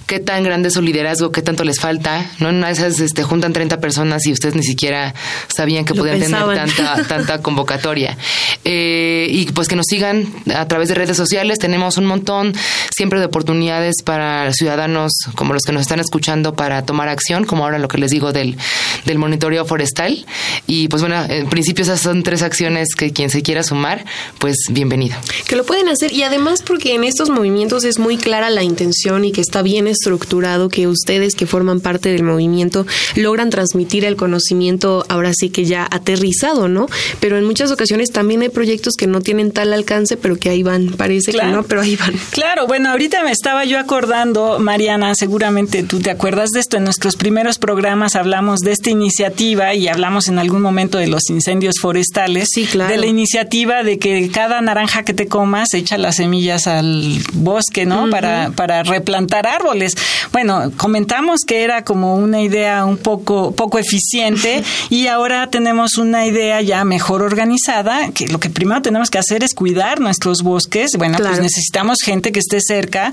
qué 0.07 0.21
tan 0.21 0.45
grande 0.45 0.69
es 0.69 0.75
su 0.75 0.83
liderazgo, 0.83 1.33
qué 1.33 1.43
tanto 1.43 1.64
les 1.64 1.81
falta. 1.81 2.31
¿no? 2.38 2.51
En 2.51 2.62
esas 2.64 3.01
este, 3.01 3.23
juntan 3.23 3.53
30 3.53 3.81
personas 3.81 4.27
y 4.27 4.33
ustedes 4.33 4.55
ni 4.55 4.62
siquiera 4.62 5.14
sabían 5.49 5.85
que 5.85 5.95
Lo 5.95 6.03
podían 6.03 6.21
pensaban. 6.21 6.57
tener 6.57 6.77
tanta, 6.77 7.03
tanta 7.09 7.43
convocatoria. 7.43 8.16
Eh, 8.64 9.27
y 9.31 9.47
pues 9.53 9.69
que 9.69 9.77
nos 9.77 9.87
sigan 9.87 10.27
a 10.55 10.66
través 10.69 10.88
de 10.88 10.95
redes 10.95 11.16
sociales. 11.16 11.59
Tenemos 11.59 11.97
un 11.97 12.07
montón 12.07 12.55
siempre 12.95 13.19
de 13.19 13.27
oportunidades 13.27 13.97
para 14.05 14.53
ciudadanos 14.53 15.12
como 15.35 15.55
los 15.55 15.62
que 15.64 15.73
nos 15.73 15.83
están 15.83 16.01
escuchando 16.01 16.55
para 16.55 16.85
tomar 16.85 17.09
acción, 17.09 17.45
como 17.45 17.64
ahora 17.64 17.79
lo 17.79 17.88
que 17.88 17.99
les 17.99 18.11
digo 18.11 18.33
del, 18.33 18.57
del 19.05 19.19
monitoreo 19.19 19.64
forestal. 19.64 20.25
Y 20.66 20.88
pues 20.88 21.03
bueno, 21.03 21.25
en 21.29 21.49
principio 21.49 21.83
esas 21.83 22.01
son 22.01 22.23
tres 22.23 22.43
acciones 22.43 22.95
que 22.97 23.12
quien 23.12 23.31
se 23.31 23.43
quiera 23.43 23.62
sumar, 23.62 24.05
pues 24.38 24.56
bienvenido. 24.70 25.16
Que 25.46 25.56
lo 25.56 25.64
pueden 25.64 25.88
hacer 25.88 26.12
y 26.12 26.22
además 26.22 26.62
porque 26.62 26.94
en 26.94 27.04
estos 27.04 27.30
movimientos 27.30 27.85
es 27.85 27.98
muy 27.98 28.16
clara 28.16 28.50
la 28.50 28.62
intención 28.62 29.24
y 29.24 29.33
que 29.33 29.40
está 29.40 29.62
bien 29.62 29.87
estructurado 29.87 30.68
que 30.68 30.87
ustedes 30.87 31.35
que 31.35 31.46
forman 31.46 31.80
parte 31.80 32.11
del 32.11 32.22
movimiento 32.22 32.87
logran 33.16 33.50
transmitir 33.50 34.04
el 34.04 34.16
conocimiento 34.16 35.04
ahora 35.09 35.33
sí 35.35 35.50
que 35.50 35.64
ya 35.64 35.87
aterrizado, 35.90 36.68
¿no? 36.68 36.87
Pero 37.20 37.38
en 37.38 37.44
muchas 37.44 37.70
ocasiones 37.70 38.11
también 38.11 38.42
hay 38.42 38.48
proyectos 38.48 38.94
que 38.94 39.06
no 39.06 39.20
tienen 39.20 39.52
tal 39.52 39.72
alcance, 39.72 40.16
pero 40.16 40.37
que 40.37 40.48
ahí 40.50 40.62
van, 40.62 40.88
parece 40.96 41.33
Claro. 41.33 41.48
que 41.50 41.56
no, 41.56 41.62
pero 41.64 41.80
ahí 41.83 41.96
van. 41.96 42.14
Claro, 42.30 42.66
bueno, 42.66 42.90
ahorita 42.90 43.22
me 43.24 43.30
estaba 43.33 43.64
yo 43.64 43.78
acordando, 43.78 44.59
Mariana, 44.59 45.14
seguramente 45.14 45.83
tú 45.83 46.00
te 46.00 46.11
acuerdas 46.11 46.50
de 46.50 46.61
esto. 46.61 46.76
En 46.76 46.85
nuestros 46.85 47.16
primeros 47.16 47.59
programas 47.59 48.16
hablamos 48.16 48.61
de 48.61 48.72
esta 48.72 48.90
iniciativa 48.90 49.74
y 49.74 49.88
hablamos 49.88 50.28
en 50.28 50.38
algún 50.38 50.62
momento 50.62 50.98
de 50.98 51.06
los 51.06 51.28
incendios 51.30 51.74
forestales. 51.80 52.48
Sí, 52.52 52.66
claro. 52.66 52.90
De 52.90 52.98
la 52.98 53.06
iniciativa 53.06 53.83
de 53.83 53.98
que 53.98 54.10
cada 54.33 54.61
naranja 54.61 55.03
que 55.03 55.14
te 55.14 55.27
comas 55.27 55.75
echa 55.75 55.99
las 55.99 56.16
semillas 56.16 56.66
al 56.66 57.18
bosque, 57.33 57.87
¿no? 57.87 58.11
para, 58.11 58.51
para 58.51 58.83
replantar 58.83 59.46
árboles. 59.46 59.96
Bueno, 60.33 60.73
comentamos 60.77 61.40
que 61.46 61.62
era 61.62 61.85
como 61.85 62.16
una 62.16 62.40
idea 62.40 62.85
un 62.85 62.96
poco, 62.96 63.53
poco 63.53 63.79
eficiente 63.79 64.62
y 64.90 65.07
ahora 65.07 65.51
tenemos 65.51 65.99
una 65.99 66.27
idea 66.27 66.61
ya 66.61 66.85
mejor 66.85 67.23
organizada, 67.23 68.11
que 68.12 68.29
lo 68.29 68.40
que 68.40 68.51
primero 68.51 68.83
tenemos 68.83 69.11
que 69.11 69.18
hacer 69.18 69.42
es 69.42 69.55
cuidar 69.55 70.01
nuestros 70.01 70.42
bosques. 70.42 70.92
Bueno, 70.96 71.18
pues 71.18 71.40
necesitamos 71.40 71.99
gente 72.05 72.33
que 72.33 72.40
esté 72.40 72.61
cerca, 72.61 73.12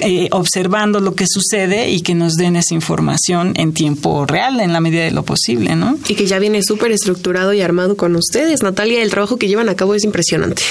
eh, 0.00 0.28
observando 0.32 1.00
lo 1.00 1.14
que 1.14 1.26
sucede 1.28 1.90
y 1.90 2.00
que 2.00 2.14
nos 2.14 2.34
den 2.34 2.56
esa 2.56 2.74
información 2.74 3.52
en 3.56 3.72
tiempo 3.72 4.26
real, 4.26 4.60
en 4.60 4.72
la 4.72 4.80
medida 4.80 5.04
de 5.04 5.10
lo 5.10 5.22
posible, 5.24 5.76
¿no? 5.76 5.98
Y 6.08 6.14
que 6.14 6.26
ya 6.26 6.38
viene 6.38 6.62
súper 6.62 6.92
estructurado 6.92 7.52
y 7.52 7.60
armado 7.60 7.96
con 7.96 8.16
ustedes. 8.16 8.62
Natalia, 8.62 9.02
el 9.02 9.10
trabajo 9.10 9.36
que 9.36 9.48
llevan 9.48 9.68
a 9.68 9.76
cabo 9.76 9.94
es 9.94 10.04
impresionante 10.04 10.19
impresionante. 10.20 10.62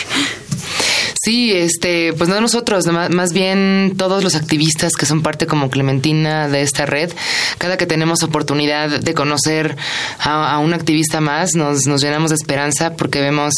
Sí, 1.30 1.52
este, 1.52 2.12
pues 2.14 2.28
no 2.28 2.42
nosotros, 2.42 2.88
más 2.88 3.34
bien 3.34 3.94
todos 3.98 4.24
los 4.24 4.34
activistas 4.34 4.94
que 4.94 5.06
son 5.06 5.22
parte 5.22 5.46
como 5.46 5.70
Clementina 5.70 6.48
de 6.48 6.64
esta 6.64 6.88
red, 6.88 7.12
cada 7.60 7.78
que 7.78 7.86
tenemos 7.86 8.24
oportunidad 8.24 9.00
de 9.00 9.14
conocer 9.14 9.78
a, 10.18 10.52
a 10.52 10.58
un 10.58 10.74
activista 10.74 11.22
más, 11.22 11.52
nos, 11.54 11.86
nos 11.86 12.02
llenamos 12.02 12.32
de 12.32 12.36
esperanza 12.36 12.96
porque 12.96 13.22
vemos 13.22 13.54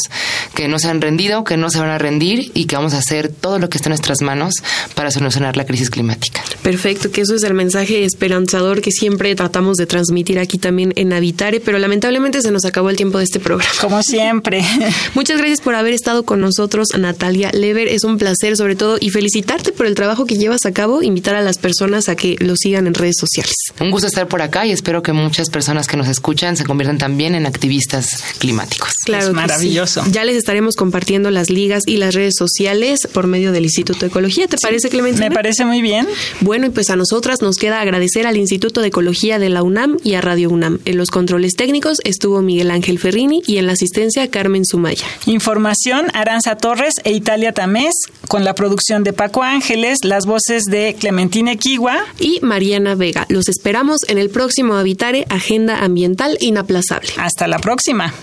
que 0.54 0.68
no 0.68 0.78
se 0.78 0.88
han 0.88 1.00
rendido, 1.00 1.44
que 1.44 1.56
no 1.56 1.70
se 1.70 1.78
van 1.78 1.88
a 1.88 1.96
rendir 1.96 2.52
y 2.52 2.66
que 2.66 2.76
vamos 2.76 2.92
a 2.92 2.98
hacer 2.98 3.32
todo 3.32 3.58
lo 3.58 3.70
que 3.70 3.78
está 3.78 3.88
en 3.88 3.92
nuestras 3.92 4.20
manos 4.20 4.52
para 4.94 5.10
solucionar 5.10 5.56
la 5.56 5.64
crisis 5.64 5.88
climática. 5.88 6.42
Perfecto, 6.62 7.10
que 7.10 7.22
eso 7.22 7.34
es 7.34 7.42
el 7.42 7.54
mensaje 7.54 8.04
esperanzador 8.04 8.82
que 8.82 8.90
siempre 8.90 9.34
tratamos 9.34 9.78
de 9.78 9.86
transmitir 9.86 10.38
aquí 10.38 10.58
también 10.58 10.92
en 10.96 11.10
Habitare, 11.14 11.60
pero 11.60 11.78
lamentablemente 11.78 12.42
se 12.42 12.50
nos 12.50 12.66
acabó 12.66 12.90
el 12.90 12.96
tiempo 12.96 13.16
de 13.16 13.24
este 13.24 13.40
programa. 13.40 13.72
Como 13.80 14.02
siempre. 14.02 14.62
Muchas 15.14 15.38
gracias 15.38 15.62
por 15.62 15.74
haber 15.74 15.94
estado 15.94 16.26
con 16.26 16.38
nosotros, 16.38 16.88
Natalia 16.98 17.50
Lever. 17.62 17.88
Es 17.88 18.04
un 18.04 18.18
placer 18.18 18.56
sobre 18.58 18.76
todo 18.76 18.98
y 19.00 19.08
felicitarte 19.08 19.72
por 19.72 19.86
el 19.86 19.94
trabajo 19.94 20.26
que 20.26 20.36
llevas 20.36 20.66
a 20.66 20.72
cabo, 20.72 21.02
invitar 21.02 21.34
a 21.34 21.40
las 21.40 21.56
personas 21.56 22.10
a 22.10 22.16
que 22.16 22.36
lo 22.40 22.56
sigan 22.56 22.86
en 22.86 22.92
redes 22.94 23.16
sociales. 23.18 23.54
Un 23.80 23.90
gusto 23.90 24.06
estar 24.06 24.28
por 24.28 24.42
acá 24.42 24.66
y 24.66 24.72
espero 24.72 25.02
que 25.02 25.12
muchas 25.12 25.48
personas 25.48 25.86
que 25.86 25.96
nos 25.96 26.08
escuchan 26.08 26.56
se 26.58 26.64
conviertan 26.64 26.98
también 26.98 27.34
en 27.34 27.46
activistas 27.46 28.22
climáticos. 28.38 28.90
Claro, 29.04 29.24
Es 29.24 29.28
que 29.30 29.34
maravilloso. 29.34 30.04
sí. 30.04 30.10
Ya 30.12 30.24
les 30.24 30.36
estaremos 30.36 30.76
compartiendo 30.76 31.30
las 31.30 31.48
ligas 31.48 31.84
y 31.86 31.96
las 31.96 32.14
redes 32.14 32.34
sociales 32.36 33.08
por 33.12 33.26
medio 33.26 33.52
del 33.52 33.64
Instituto 33.64 34.00
de 34.00 34.06
Ecología. 34.08 34.46
¿Te 34.48 34.56
parece, 34.58 34.90
Clementina? 34.90 35.28
Me 35.28 35.34
parece 35.34 35.64
muy 35.64 35.80
bien. 35.80 36.06
Bueno, 36.40 36.66
y 36.66 36.70
pues 36.70 36.90
a 36.90 36.96
nosotras 36.96 37.40
nos 37.42 37.56
queda 37.56 37.80
agradecer 37.80 38.26
al 38.26 38.36
Instituto 38.36 38.80
de 38.80 38.88
Ecología 38.88 39.38
de 39.38 39.48
la 39.48 39.62
UNAM 39.62 39.96
y 40.04 40.14
a 40.14 40.20
Radio 40.20 40.50
UNAM. 40.50 40.80
En 40.84 40.96
los 40.98 41.10
controles 41.10 41.54
técnicos 41.54 41.98
estuvo 42.04 42.42
Miguel 42.42 42.70
Ángel 42.70 42.98
Ferrini 42.98 43.42
y 43.46 43.58
en 43.58 43.66
la 43.66 43.72
asistencia 43.72 44.28
Carmen 44.28 44.64
Sumaya. 44.66 45.06
Información, 45.26 46.06
Aranza 46.14 46.56
Torres 46.56 46.94
e 47.04 47.12
Italia 47.12 47.41
Tamés, 47.50 47.94
con 48.28 48.44
la 48.44 48.54
producción 48.54 49.02
de 49.02 49.12
Paco 49.12 49.42
Ángeles, 49.42 49.98
las 50.04 50.24
voces 50.26 50.62
de 50.66 50.94
Clementina 50.96 51.50
Equigua. 51.50 51.98
Y 52.20 52.38
Mariana 52.42 52.94
Vega. 52.94 53.26
Los 53.28 53.48
esperamos 53.48 54.08
en 54.08 54.18
el 54.18 54.30
próximo 54.30 54.74
Habitare 54.74 55.26
Agenda 55.30 55.82
Ambiental 55.82 56.38
Inaplazable. 56.40 57.08
Hasta 57.16 57.48
la 57.48 57.58
próxima. 57.58 58.14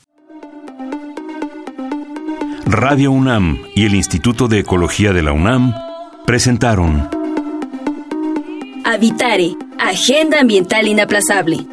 Radio 2.66 3.12
UNAM 3.12 3.62
y 3.76 3.86
el 3.86 3.96
Instituto 3.96 4.48
de 4.48 4.60
Ecología 4.60 5.12
de 5.14 5.24
la 5.24 5.32
UNAM 5.32 5.74
presentaron 6.26 7.10
Habitare, 8.84 9.56
Agenda 9.80 10.42
Ambiental 10.42 10.88
Inaplazable. 10.88 11.66